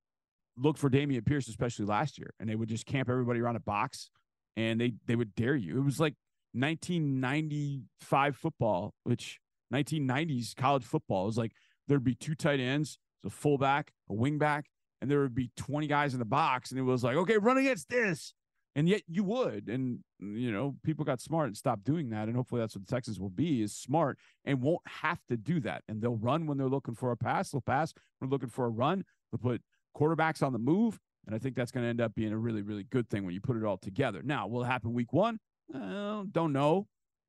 look 0.59 0.77
for 0.77 0.91
Dameon 0.91 1.25
Pierce, 1.25 1.49
especially 1.49 1.87
last 1.87 2.19
year, 2.19 2.35
and 2.39 2.49
they 2.49 2.57
would 2.57 2.69
just 2.69 2.85
camp 2.85 3.09
everybody 3.09 3.41
around 3.41 3.57
a 3.57 3.61
box 3.61 4.11
and 4.55 4.79
they 4.79 4.93
they 5.07 5.17
would 5.17 5.35
dare 5.35 5.57
you. 5.57 5.79
It 5.79 5.85
was 5.85 5.99
like 5.99 6.15
1995 6.53 8.37
football, 8.37 8.93
which 9.05 9.41
1990s 9.73 10.55
college 10.55 10.85
football. 10.85 11.25
Was 11.25 11.39
like 11.39 11.53
there'd 11.89 12.05
be 12.05 12.15
two 12.15 12.35
tight 12.35 12.61
ends, 12.61 12.99
a 13.25 13.31
fullback, 13.31 13.93
a 14.11 14.13
wingback, 14.13 14.65
and 15.01 15.11
there 15.11 15.21
would 15.21 15.35
be 15.35 15.51
20 15.57 15.87
guys 15.87 16.13
in 16.13 16.19
the 16.19 16.25
box, 16.25 16.71
and 16.71 16.79
it 16.79 16.83
was 16.83 17.03
like, 17.03 17.17
okay, 17.17 17.39
run 17.39 17.59
against 17.59 17.89
this. 17.89 18.35
And 18.77 18.89
yet 18.89 19.03
you 19.09 19.25
would. 19.25 19.69
And 19.69 19.99
you 20.21 20.53
know, 20.53 20.77
people 20.85 21.05
got 21.05 21.21
smart 21.21 21.49
and 21.49 21.57
stopped 21.57 21.85
doing 21.85 22.11
that. 22.11 22.29
And 22.29 22.37
hopefully 22.37 22.61
that's 22.61 22.77
what 22.77 22.87
the 22.87 22.95
Texans 22.95 23.19
will 23.19 23.31
be 23.31 23.63
is 23.63 23.75
smart 23.75 24.19
and 24.45 24.63
won't 24.63 24.87
have 24.87 25.19
to 25.29 25.37
do 25.37 25.61
that. 25.61 25.83
And 25.89 26.01
they'll 26.01 26.17
run 26.17 26.47
when 26.47 26.57
they're 26.57 26.69
looking 26.69 26.95
for 26.95 27.11
a 27.11 27.17
pass. 27.17 27.51
They'll 27.51 27.61
pass 27.61 27.93
when 28.19 28.29
they're 28.29 28.35
looking 28.35 28.49
for 28.49 28.67
a 28.67 28.71
run. 28.71 29.05
They'll 29.33 29.41
put 29.41 29.63
quarterbacks 29.97 30.43
on 30.43 30.53
the 30.53 30.59
move. 30.59 31.01
And 31.27 31.35
I 31.35 31.39
think 31.39 31.57
that's 31.57 31.71
going 31.73 31.85
to 31.85 31.89
end 31.91 32.01
up 32.01 32.15
being 32.15 32.33
a 32.33 32.39
really, 32.39 32.63
really 32.63 32.85
good 32.85 33.09
thing 33.11 33.25
when 33.25 33.35
you 33.35 33.41
put 33.41 33.57
it 33.57 33.65
all 33.65 33.77
together. 33.77 34.23
Now, 34.23 34.47
will 34.47 34.63
it 34.63 34.67
happen 34.67 34.93
week 34.93 35.13
one? 35.13 35.39
Uh, 35.75 36.25
don't 36.31 36.53
know. 36.53 36.87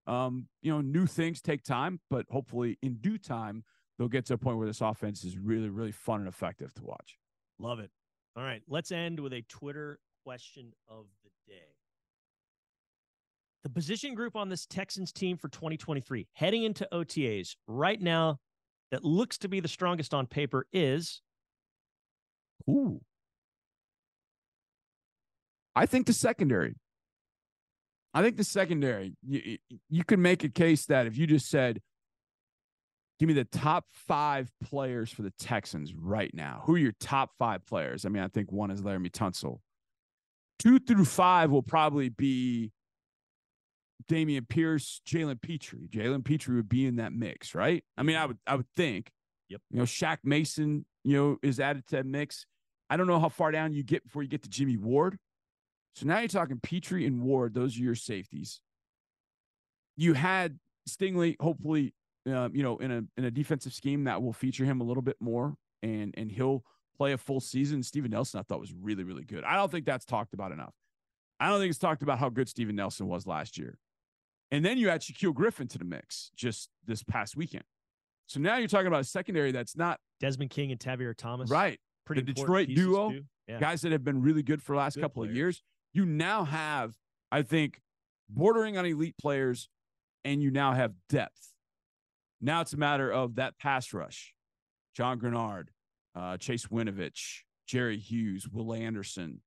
Um, 0.08 0.48
you 0.62 0.72
know, 0.72 0.82
new 0.82 1.06
things 1.06 1.42
take 1.42 1.64
time, 1.64 2.00
but 2.10 2.26
hopefully 2.30 2.78
in 2.82 2.96
due 2.96 3.18
time, 3.18 3.64
they'll 3.98 4.08
get 4.08 4.26
to 4.28 4.34
a 4.34 4.38
point 4.38 4.58
where 4.58 4.68
this 4.68 4.82
offense 4.82 5.24
is 5.24 5.38
really, 5.38 5.70
really 5.70 5.92
fun 5.92 6.22
and 6.22 6.28
effective 6.28 6.74
to 6.76 6.84
watch. 6.84 7.18
Love 7.62 7.80
it. 7.80 7.92
All 8.36 8.44
right. 8.44 8.62
Let's 8.68 8.92
end 8.92 9.20
with 9.20 9.34
a 9.34 9.42
Twitter 9.44 10.00
question 10.24 10.74
of 10.88 11.06
the 11.24 11.30
day. 11.52 11.60
The 13.64 13.70
position 13.70 14.16
group 14.16 14.36
on 14.36 14.50
this 14.50 14.66
Texans 14.66 15.12
team 15.12 15.38
for 15.38 15.48
2023 15.48 16.28
heading 16.34 16.64
into 16.64 16.88
OTAs 16.92 17.56
right 17.68 18.02
now 18.02 18.40
that 18.90 19.06
looks 19.06 19.38
to 19.40 19.48
be 19.48 19.60
the 19.60 19.68
strongest 19.68 20.14
on 20.14 20.26
paper 20.26 20.66
is 20.74 21.22
Ooh. 22.70 23.02
I 25.76 25.86
think 25.86 26.08
the 26.08 26.14
secondary. 26.14 26.76
I 28.14 28.22
think 28.22 28.38
the 28.38 28.44
secondary. 28.44 29.14
You, 29.26 29.58
you 29.90 30.04
could 30.04 30.20
make 30.20 30.44
a 30.44 30.50
case 30.50 30.86
that 30.88 31.08
if 31.08 31.18
you 31.18 31.28
just 31.28 31.50
said, 31.50 31.80
"Give 33.22 33.28
me 33.28 33.36
the 33.36 33.46
top 33.46 33.86
five 33.92 34.52
players 34.64 35.12
for 35.12 35.22
the 35.22 35.30
Texans 35.38 35.94
right 35.94 36.34
now," 36.34 36.64
who 36.66 36.74
are 36.74 36.80
your 36.80 36.94
top 37.00 37.30
five 37.38 37.64
players? 37.68 38.04
I 38.04 38.10
mean, 38.10 38.24
I 38.24 38.28
think 38.28 38.52
one 38.52 38.72
is 38.72 38.82
Laremy 38.82 39.12
Tunsil. 39.12 39.60
Two 40.58 40.80
through 40.80 41.06
five 41.06 41.52
will 41.52 41.62
probably 41.62 42.10
be 42.10 42.72
Dameon 44.10 44.50
Pierce, 44.50 45.02
Jalen 45.08 45.40
Pitre. 45.40 45.78
Jalen 45.88 46.26
Pitre 46.26 46.56
would 46.56 46.68
be 46.68 46.88
in 46.88 46.96
that 46.96 47.14
mix, 47.14 47.54
right? 47.54 47.84
I 47.96 48.02
mean, 48.02 48.16
I 48.16 48.26
would, 48.26 48.40
I 48.48 48.56
would 48.56 48.70
think. 48.76 49.12
Yep. 49.50 49.62
You 49.70 49.78
know, 49.78 49.84
Shaq 49.84 50.18
Mason, 50.24 50.88
you 51.04 51.16
know, 51.16 51.38
is 51.44 51.60
added 51.60 51.86
to 51.90 51.98
that 51.98 52.08
mix. 52.08 52.48
I 52.90 52.98
don't 52.98 53.06
know 53.06 53.20
how 53.20 53.30
far 53.30 53.52
down 53.52 53.74
you 53.74 53.84
get 53.84 54.04
before 54.04 54.24
you 54.24 54.30
get 54.30 54.42
to 54.44 54.50
Jimmy 54.50 54.78
Ward. 54.78 55.20
So 55.96 56.08
now 56.08 56.18
you're 56.18 56.28
talking 56.28 56.60
Pitre 56.60 57.06
and 57.06 57.22
Ward. 57.22 57.54
Those 57.54 57.78
are 57.78 57.84
your 57.84 57.94
safeties. 57.94 58.62
You 59.96 60.14
had 60.14 60.58
Stingley, 60.90 61.36
hopefully, 61.40 61.94
uh, 62.28 62.50
you 62.54 62.64
know, 62.64 62.78
in 62.78 62.92
a 62.92 63.04
in 63.18 63.26
a 63.26 63.32
defensive 63.32 63.74
scheme 63.74 64.04
that 64.06 64.22
will 64.22 64.34
feature 64.34 64.66
him 64.66 64.82
a 64.82 64.84
little 64.84 65.04
bit 65.04 65.18
more, 65.20 65.56
and 65.82 66.14
and 66.18 66.32
he'll 66.32 66.64
play 66.98 67.14
a 67.14 67.18
full 67.18 67.40
season. 67.40 67.84
Steven 67.84 68.12
Nelson, 68.12 68.40
I 68.40 68.44
thought 68.44 68.60
was 68.60 68.74
really 68.74 69.04
really 69.04 69.24
good. 69.24 69.44
I 69.44 69.56
don't 69.56 69.72
think 69.72 69.86
that's 69.86 70.06
talked 70.06 70.34
about 70.34 70.52
enough. 70.52 70.74
I 71.40 71.50
don't 71.50 71.60
think 71.60 71.72
it's 71.72 71.80
talked 71.80 72.04
about 72.04 72.20
how 72.20 72.30
good 72.30 72.48
Steven 72.48 72.76
Nelson 72.76 73.08
was 73.08 73.26
last 73.26 73.58
year. 73.58 73.80
And 74.52 74.64
then 74.64 74.78
you 74.78 74.90
add 74.90 75.02
Shaquill 75.02 75.34
Griffin 75.34 75.68
to 75.70 75.78
the 75.78 75.86
mix 75.86 76.30
just 76.36 76.70
this 76.86 77.04
past 77.04 77.36
weekend. 77.36 77.64
So 78.28 78.40
now 78.40 78.58
you're 78.58 78.68
talking 78.68 78.88
about 78.88 79.02
a 79.02 79.06
secondary 79.06 79.52
that's 79.52 79.76
not 79.76 80.00
Desmond 80.20 80.52
King 80.52 80.72
and 80.72 80.80
Tavierre 80.80 81.16
Thomas. 81.18 81.50
right. 81.50 81.80
Pretty 82.06 82.22
the 82.22 82.34
Detroit 82.34 82.70
duo. 82.70 83.14
Yeah. 83.48 83.60
guys 83.60 83.82
that 83.82 83.92
have 83.92 84.04
been 84.04 84.22
really 84.22 84.44
good 84.44 84.62
for 84.62 84.74
the 84.74 84.80
last 84.80 84.96
Good 84.96 85.02
couple 85.02 85.24
of 85.24 85.34
years. 85.36 85.62
You 85.94 86.06
now 86.06 86.46
have, 86.46 86.96
I 87.32 87.42
think, 87.42 87.82
bordering 88.30 88.78
on 88.78 88.86
elite 88.86 89.16
players, 89.20 89.70
and 90.24 90.42
you 90.42 90.52
now 90.52 90.74
have 90.74 90.94
depth. 91.10 91.51
Now 92.42 92.62
it's 92.62 92.74
a 92.74 92.78
matter 92.78 93.12
of 93.12 93.36
that 93.36 93.58
pass 93.60 93.94
rush. 93.94 94.34
John 94.96 95.20
Greenard, 95.20 95.68
uh, 96.16 96.38
Chase 96.38 96.66
Winovich, 96.68 97.42
Jerry 97.68 97.98
Hughes, 97.98 98.48
Will 98.50 98.74
Anderson, 98.74 99.42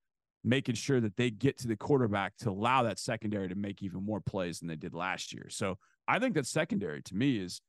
making 0.44 0.76
sure 0.76 1.00
that 1.00 1.16
they 1.16 1.30
get 1.30 1.59
to 1.59 1.68
the 1.68 1.76
quarterback 1.76 2.37
to 2.38 2.50
allow 2.50 2.83
that 2.85 2.98
secondary 2.98 3.48
to 3.48 3.54
make 3.54 3.83
even 3.83 4.04
more 4.04 4.20
plays 4.20 4.61
than 4.61 4.68
they 4.68 4.76
did 4.76 4.94
last 4.94 5.33
year. 5.33 5.46
So 5.50 5.78
I 6.07 6.18
think 6.18 6.35
that 6.35 6.46
secondary 6.46 7.02
to 7.02 7.14
me 7.14 7.38
is, 7.38 7.61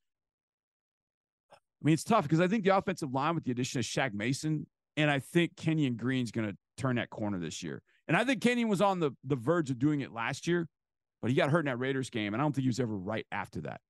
I 1.51 1.57
mean, 1.81 1.93
it's 1.93 2.03
tough 2.03 2.23
because 2.23 2.41
I 2.41 2.47
think 2.47 2.63
the 2.63 2.75
offensive 2.75 3.11
line 3.11 3.35
with 3.35 3.45
the 3.45 3.51
addition 3.51 3.79
of 3.79 3.85
Shaq 3.85 4.13
Mason, 4.13 4.67
and 4.97 5.09
I 5.09 5.19
think 5.19 5.55
Kenyon 5.55 5.95
Green's 5.95 6.31
going 6.31 6.47
to 6.47 6.57
turn 6.77 6.97
that 6.97 7.09
corner 7.09 7.39
this 7.39 7.63
year. 7.63 7.81
And 8.07 8.15
I 8.15 8.23
think 8.23 8.41
Kenyon 8.41 8.67
was 8.67 8.81
on 8.81 8.99
the, 8.99 9.11
the 9.23 9.35
verge 9.35 9.69
of 9.71 9.79
doing 9.79 10.01
it 10.01 10.11
last 10.11 10.47
year, 10.47 10.67
but 11.21 11.31
he 11.31 11.35
got 11.35 11.49
hurt 11.49 11.59
in 11.59 11.65
that 11.65 11.79
Raiders 11.79 12.09
game. 12.09 12.33
And 12.33 12.41
I 12.41 12.45
don't 12.45 12.53
think 12.53 12.63
he 12.63 12.69
was 12.69 12.79
ever 12.79 12.95
right 12.95 13.25
after 13.31 13.61
that. 13.61 13.81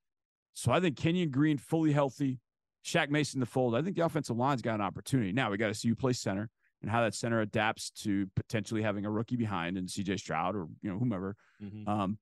So 0.56 0.72
I 0.72 0.80
think 0.80 0.96
Kenyon 0.98 1.30
Green 1.32 1.58
fully 1.58 1.91
healthy, 1.91 2.39
Shaq 2.84 3.10
Mason 3.10 3.39
the 3.41 3.46
fold. 3.46 3.76
I 3.76 3.82
think 3.82 3.96
the 3.98 4.06
offensive 4.06 4.38
line's 4.38 4.62
got 4.62 4.76
an 4.76 4.82
opportunity. 4.82 5.32
Now 5.34 5.52
we 5.52 5.58
got 5.58 5.68
to 5.68 5.74
see 5.74 5.89
you 5.89 5.96
play 5.96 6.13
center 6.13 6.50
and 6.82 6.89
how 6.89 7.02
that 7.02 7.13
center 7.13 7.41
adapts 7.41 7.89
to 8.04 8.26
potentially 8.36 8.82
having 8.82 9.06
a 9.06 9.12
rookie 9.12 9.36
behind 9.36 9.78
and 9.78 9.88
CJ 9.89 10.18
Stroud 10.20 10.56
or 10.56 10.68
you 10.82 10.89
know 10.91 10.98
whomever, 10.98 11.36
Mhm. 11.62 11.88
um, 11.88 12.18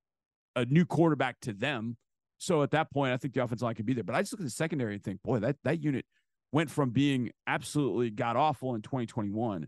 a 0.55 0.65
new 0.65 0.83
quarterback 0.85 1.39
to 1.41 1.53
them. 1.53 1.97
So 2.39 2.63
at 2.63 2.71
that 2.71 2.91
point, 2.91 3.13
I 3.13 3.17
think 3.17 3.33
the 3.35 3.43
offensive 3.43 3.63
line 3.63 3.75
could 3.75 3.85
be 3.85 3.93
there. 3.93 4.03
But 4.03 4.15
I 4.15 4.21
just 4.21 4.33
look 4.33 4.41
at 4.41 4.45
the 4.45 4.49
secondary 4.49 4.95
and 4.95 5.03
think, 5.03 5.21
boy, 5.21 5.39
that 5.39 5.57
that 5.63 5.79
unit 5.81 6.05
went 6.51 6.69
from 6.71 6.89
being 6.89 7.31
absolutely 7.47 8.09
god 8.09 8.35
awful 8.35 8.73
in 8.75 8.81
2021 8.81 9.67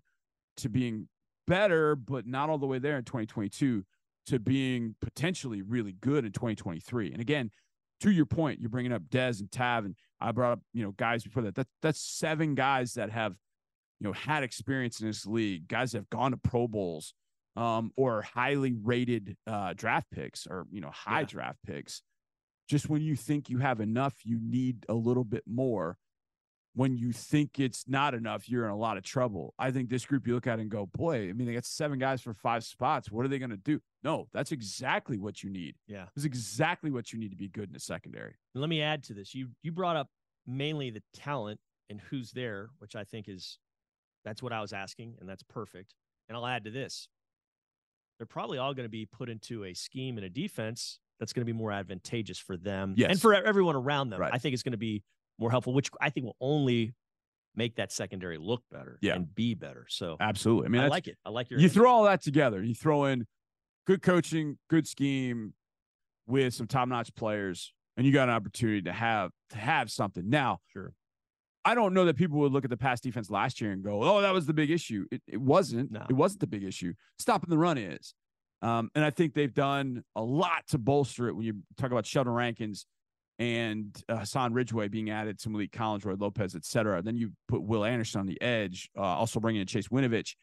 to 0.58 0.69
being 0.69 1.08
better, 1.47 1.95
but 1.95 2.25
not 2.25 2.49
all 2.49 2.58
the 2.58 2.65
way 2.67 2.80
there 2.80 2.97
in 2.97 3.04
2022 3.04 3.86
to 4.28 4.39
being 4.39 4.95
potentially 5.01 5.62
really 5.62 5.91
good 5.93 6.25
in 6.25 6.32
2023. 6.32 7.12
And 7.12 7.21
again, 7.21 7.51
to 8.01 8.12
your 8.12 8.25
point, 8.25 8.60
you're 8.60 8.69
bringing 8.69 8.91
up 8.93 9.03
Dez 9.10 9.39
and 9.39 9.51
Tav, 9.51 9.86
and 9.86 9.95
I 10.19 10.31
brought 10.31 10.53
up 10.53 10.60
you 10.73 10.84
know 10.84 10.91
guys 10.91 11.23
before 11.23 11.43
that. 11.43 11.55
That 11.55 11.67
that's 11.81 11.99
seven 12.01 12.55
guys 12.55 12.93
that 12.95 13.10
have 13.12 13.36
you 13.99 14.08
know 14.08 14.13
had 14.13 14.43
experience 14.43 14.99
in 15.01 15.08
this 15.08 15.25
league, 15.25 15.67
guys 15.67 15.91
that 15.93 15.99
have 15.99 16.10
gone 16.10 16.31
to 16.31 16.38
Pro 16.38 16.67
Bowls. 16.67 17.13
um, 17.58 17.91
or 17.95 18.21
highly 18.21 18.73
rated 18.73 19.38
uh, 19.47 19.71
draft 19.73 20.12
picks 20.12 20.45
or 20.45 20.65
you 20.71 20.81
know 20.81 20.89
high 20.91 21.21
Yeah. 21.21 21.25
draft 21.25 21.60
picks. 21.65 22.01
Just 22.67 22.89
when 22.89 23.01
you 23.01 23.15
think 23.15 23.49
you 23.49 23.60
have 23.60 23.79
enough, 23.79 24.15
you 24.25 24.39
need 24.41 24.86
a 24.89 24.93
little 24.93 25.23
bit 25.23 25.43
more. 25.47 25.97
When 26.75 26.97
you 26.97 27.13
think 27.13 27.59
it's 27.59 27.85
not 27.88 28.13
enough, 28.13 28.49
you're 28.49 28.65
in 28.65 28.71
a 28.71 28.77
lot 28.77 28.97
of 28.97 29.03
trouble. 29.03 29.53
I 29.57 29.71
think 29.71 29.89
this 29.89 30.05
group 30.05 30.27
you 30.27 30.35
look 30.35 30.45
at 30.45 30.59
and 30.59 30.69
go, 30.69 30.85
boy, 30.85 31.29
I 31.29 31.33
mean, 31.33 31.47
they 31.47 31.53
got 31.53 31.65
seven 31.65 31.97
guys 31.99 32.21
for 32.21 32.33
five 32.33 32.65
spots. 32.65 33.09
What 33.09 33.25
are 33.25 33.29
they 33.29 33.39
going 33.39 33.51
to 33.51 33.57
do? 33.57 33.79
No, 34.03 34.27
that's 34.33 34.51
exactly 34.51 35.17
what 35.17 35.41
you 35.41 35.49
need. 35.49 35.75
Yeah. 35.88 36.05
it's 36.15 36.25
exactly 36.25 36.91
what 36.91 37.13
you 37.13 37.19
need 37.19 37.29
to 37.29 37.38
be 37.38 37.47
good 37.47 37.69
in 37.69 37.73
the 37.73 37.79
secondary. 37.79 38.35
And 38.53 38.61
let 38.61 38.69
me 38.69 38.81
add 38.81 39.03
to 39.05 39.13
this. 39.13 39.33
You 39.33 39.47
you 39.63 39.71
brought 39.71 39.95
up 39.95 40.09
mainly 40.45 40.89
the 40.89 41.01
talent 41.13 41.59
and 41.89 42.01
who's 42.09 42.31
there, 42.31 42.69
which 42.79 42.95
I 42.95 43.03
think 43.03 43.29
is 43.29 43.57
that's 44.25 44.43
what 44.43 44.51
I 44.51 44.61
was 44.61 44.73
asking, 44.73 45.15
and 45.19 45.29
that's 45.29 45.43
perfect. 45.43 45.93
And 46.27 46.35
I'll 46.35 46.47
add 46.47 46.65
to 46.65 46.71
this. 46.71 47.07
They're 48.17 48.25
probably 48.25 48.57
all 48.57 48.73
going 48.73 48.85
to 48.85 48.89
be 48.89 49.05
put 49.05 49.29
into 49.29 49.65
a 49.65 49.73
scheme 49.73 50.17
and 50.17 50.25
a 50.25 50.29
defense 50.29 50.99
that's 51.19 51.31
going 51.33 51.41
to 51.41 51.51
be 51.51 51.57
more 51.57 51.71
advantageous 51.71 52.39
for 52.39 52.57
them 52.57 52.95
and 52.97 53.21
for 53.21 53.33
everyone 53.33 53.75
around 53.75 54.09
them. 54.09 54.19
Right. 54.19 54.33
I 54.33 54.38
think 54.38 54.53
it's 54.53 54.63
going 54.63 54.71
to 54.71 54.77
be 54.77 55.03
more 55.39 55.51
helpful, 55.51 55.73
which 55.73 55.89
I 56.01 56.09
think 56.09 56.25
will 56.25 56.37
only 56.41 56.93
make 57.55 57.75
that 57.75 57.91
secondary 57.91 58.37
look 58.37 58.63
better 58.71 58.97
Yeah. 59.01 59.15
and 59.15 59.33
be 59.33 59.53
better. 59.53 59.85
So 59.89 60.17
Absolutely. 60.19 60.65
I 60.65 60.69
mean, 60.69 60.81
I 60.81 60.87
like 60.87 61.07
it. 61.07 61.17
I 61.25 61.29
like 61.29 61.49
your 61.49 61.59
you 61.59 61.65
answer. 61.65 61.79
throw 61.79 61.91
all 61.91 62.03
that 62.03 62.21
together. 62.21 62.61
You 62.63 62.75
throw 62.75 63.05
in 63.05 63.25
good 63.87 64.01
coaching, 64.01 64.57
good 64.69 64.87
scheme 64.87 65.53
with 66.27 66.53
some 66.53 66.67
top-notch 66.67 67.13
players, 67.15 67.73
and 67.97 68.05
you 68.05 68.11
got 68.11 68.27
an 68.29 68.35
opportunity 68.35 68.81
to 68.83 68.91
have 68.91 69.31
to 69.51 69.57
have 69.57 69.89
something. 69.91 70.29
Now, 70.29 70.59
Sure. 70.67 70.93
I 71.63 71.73
don't 71.75 71.93
know 71.95 72.05
that 72.05 72.15
people 72.15 72.39
would 72.39 72.51
look 72.51 72.63
at 72.63 72.69
the 72.69 72.77
pass 72.77 72.99
defense 73.01 73.29
last 73.31 73.59
year 73.59 73.71
and 73.71 73.83
go, 73.83 74.03
"Oh, 74.03 74.21
that 74.21 74.33
was 74.33 74.45
the 74.45 74.53
big 74.53 74.69
issue." 74.69 75.05
It, 75.11 75.23
it 75.25 75.41
wasn't. 75.41 75.91
No. 75.91 76.05
It 76.09 76.13
wasn't 76.13 76.41
the 76.41 76.47
big 76.47 76.63
issue. 76.63 76.93
Stopping 77.17 77.49
the 77.49 77.57
run 77.57 77.77
is, 77.79 78.13
um, 78.61 78.91
and 78.93 79.03
I 79.03 79.09
think 79.09 79.33
they've 79.33 79.51
done 79.53 80.03
a 80.15 80.21
lot 80.21 80.67
to 80.67 80.77
bolster 80.77 81.27
it. 81.27 81.33
When 81.35 81.43
you 81.45 81.63
talk 81.77 81.89
about 81.91 82.05
Sheldon 82.05 82.33
Rankins 82.33 82.85
and 83.37 83.95
uh, 84.07 84.17
Hassan 84.17 84.53
Ridgeway 84.53 84.87
being 84.87 85.09
added 85.09 85.39
to 85.39 85.49
Maliek 85.49 85.71
Collins, 85.71 86.05
Roy 86.05 86.15
Lopez, 86.17 86.55
et 86.55 86.65
cetera, 86.65 87.01
then 87.01 87.17
you 87.17 87.31
put 87.47 87.61
Will 87.61 87.83
Anderson 87.83 88.21
on 88.21 88.25
the 88.25 88.41
edge, 88.41 88.89
uh, 88.97 89.01
also 89.01 89.39
bringing 89.39 89.61
in 89.61 89.67
Chase 89.67 89.89
Winovich. 89.89 90.35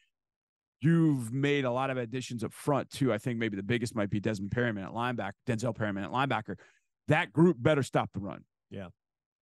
You've 0.79 1.31
made 1.31 1.65
a 1.65 1.71
lot 1.71 1.89
of 1.89 1.97
additions 1.97 2.43
up 2.43 2.53
front 2.53 2.89
too. 2.89 3.13
I 3.13 3.17
think 3.17 3.39
maybe 3.39 3.55
the 3.55 3.63
biggest 3.63 3.95
might 3.95 4.09
be 4.09 4.19
Desmond 4.19 4.51
Perryman 4.51 4.83
at 4.83 4.91
linebacker, 4.91 5.31
Denzel 5.47 5.75
Perryman 5.75 6.03
at 6.03 6.11
linebacker. 6.11 6.55
That 7.07 7.33
group 7.33 7.57
better 7.59 7.83
stop 7.83 8.11
the 8.13 8.19
run. 8.19 8.43
Yeah. 8.69 8.87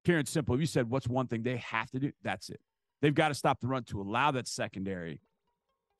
Karen 0.05 0.25
Simple, 0.25 0.59
you 0.59 0.65
said 0.65 0.89
what's 0.89 1.07
one 1.07 1.27
thing 1.27 1.43
they 1.43 1.57
have 1.57 1.89
to 1.91 1.99
do? 1.99 2.11
That's 2.23 2.49
it. 2.49 2.59
They've 3.01 3.13
got 3.13 3.29
to 3.29 3.33
stop 3.33 3.59
the 3.59 3.67
run 3.67 3.83
to 3.85 4.01
allow 4.01 4.31
that 4.31 4.47
secondary 4.47 5.19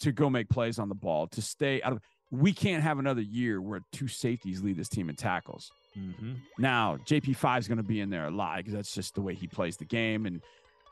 to 0.01 0.11
go 0.11 0.29
make 0.29 0.49
plays 0.49 0.79
on 0.79 0.89
the 0.89 0.95
ball, 0.95 1.27
to 1.27 1.41
stay 1.41 1.81
out 1.81 1.93
of. 1.93 1.99
We 2.32 2.54
can't 2.54 2.82
have 2.82 2.98
another 2.98 3.22
year 3.22 3.62
where 3.62 3.82
two 3.91 4.08
safeties 4.08 4.62
lead 4.62 4.78
this 4.78 4.89
team 4.89 5.10
in 5.10 5.15
tackles. 5.15 5.72
Mhm. 5.98 6.38
Now, 6.58 6.98
JP5 7.06 7.60
is 7.60 7.67
going 7.67 7.78
to 7.78 7.84
be 7.84 8.00
in 8.00 8.10
there 8.10 8.26
a 8.26 8.32
lot 8.32 8.58
because 8.58 8.74
that's 8.74 8.94
just 8.94 9.15
the 9.15 9.22
way 9.22 9.36
he 9.36 9.48
plays 9.48 9.76
the 9.76 9.86
game, 9.86 10.26
and 10.26 10.41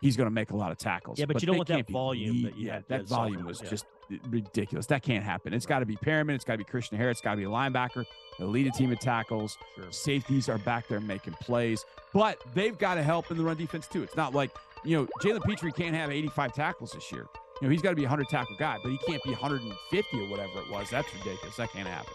he's 0.01 0.17
going 0.17 0.27
to 0.27 0.33
make 0.33 0.51
a 0.51 0.55
lot 0.55 0.71
of 0.71 0.77
tackles. 0.77 1.19
Yeah, 1.19 1.25
but 1.25 1.41
you 1.41 1.45
don't 1.45 1.57
want 1.57 1.69
that 1.69 1.89
volume 1.89 2.43
that 2.43 2.57
yeah, 2.57 2.81
that 2.87 3.05
volume 3.05 3.45
was 3.45 3.61
yeah. 3.61 3.69
just 3.69 3.85
ridiculous. 4.27 4.87
That 4.87 5.03
can't 5.03 5.23
happen. 5.23 5.53
It's 5.53 5.65
got 5.65 5.79
to 5.79 5.85
be 5.85 5.95
Perryman. 5.95 6.35
It's 6.35 6.45
got 6.45 6.53
to 6.53 6.57
be 6.57 6.63
Christian 6.63 6.97
Harris. 6.97 7.17
It's 7.17 7.21
got 7.21 7.31
to 7.31 7.37
be 7.37 7.43
a 7.43 7.47
linebacker. 7.47 8.05
They'll 8.37 8.47
lead 8.47 8.67
a 8.67 8.71
team 8.71 8.91
in 8.91 8.97
tackles. 8.97 9.57
Sure. 9.75 9.91
Safeties 9.91 10.49
are 10.49 10.57
back 10.57 10.87
there 10.87 10.99
making 10.99 11.33
plays, 11.33 11.85
but 12.13 12.41
they've 12.53 12.77
got 12.77 12.95
to 12.95 13.03
help 13.03 13.31
in 13.31 13.37
the 13.37 13.43
run 13.43 13.57
defense 13.57 13.87
too. 13.87 14.03
It's 14.03 14.15
not 14.15 14.33
like 14.33 14.51
you 14.83 14.97
know 14.97 15.07
Jalen 15.21 15.43
Pitre 15.43 15.71
can't 15.71 15.95
have 15.95 16.11
85 16.11 16.53
tackles 16.53 16.91
this 16.91 17.11
year. 17.11 17.27
You 17.61 17.67
know 17.67 17.71
he's 17.71 17.81
got 17.81 17.89
to 17.89 17.95
be 17.95 18.03
a 18.03 18.07
100 18.07 18.29
tackle 18.29 18.55
guy, 18.57 18.77
but 18.81 18.89
he 18.89 18.97
can't 18.99 19.21
be 19.23 19.31
150 19.31 20.19
or 20.19 20.29
whatever 20.29 20.61
it 20.61 20.69
was. 20.71 20.89
That's 20.89 21.13
ridiculous. 21.13 21.57
That 21.57 21.71
can't 21.71 21.87
happen. 21.87 22.13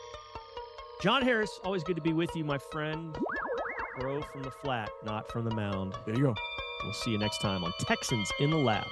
John 1.02 1.22
Harris, 1.22 1.60
always 1.64 1.84
good 1.84 1.96
to 1.96 2.02
be 2.02 2.14
with 2.14 2.34
you, 2.34 2.44
my 2.44 2.56
friend. 2.56 3.16
Grow 3.98 4.22
from 4.22 4.42
the 4.42 4.50
flat, 4.50 4.90
not 5.04 5.30
from 5.30 5.44
the 5.44 5.54
mound. 5.54 5.94
There 6.06 6.14
you 6.14 6.22
go. 6.22 6.34
We'll 6.82 6.94
see 6.94 7.10
you 7.10 7.18
next 7.18 7.40
time 7.40 7.62
on 7.62 7.72
Texans 7.80 8.30
in 8.40 8.50
the 8.50 8.56
Lab. 8.56 8.86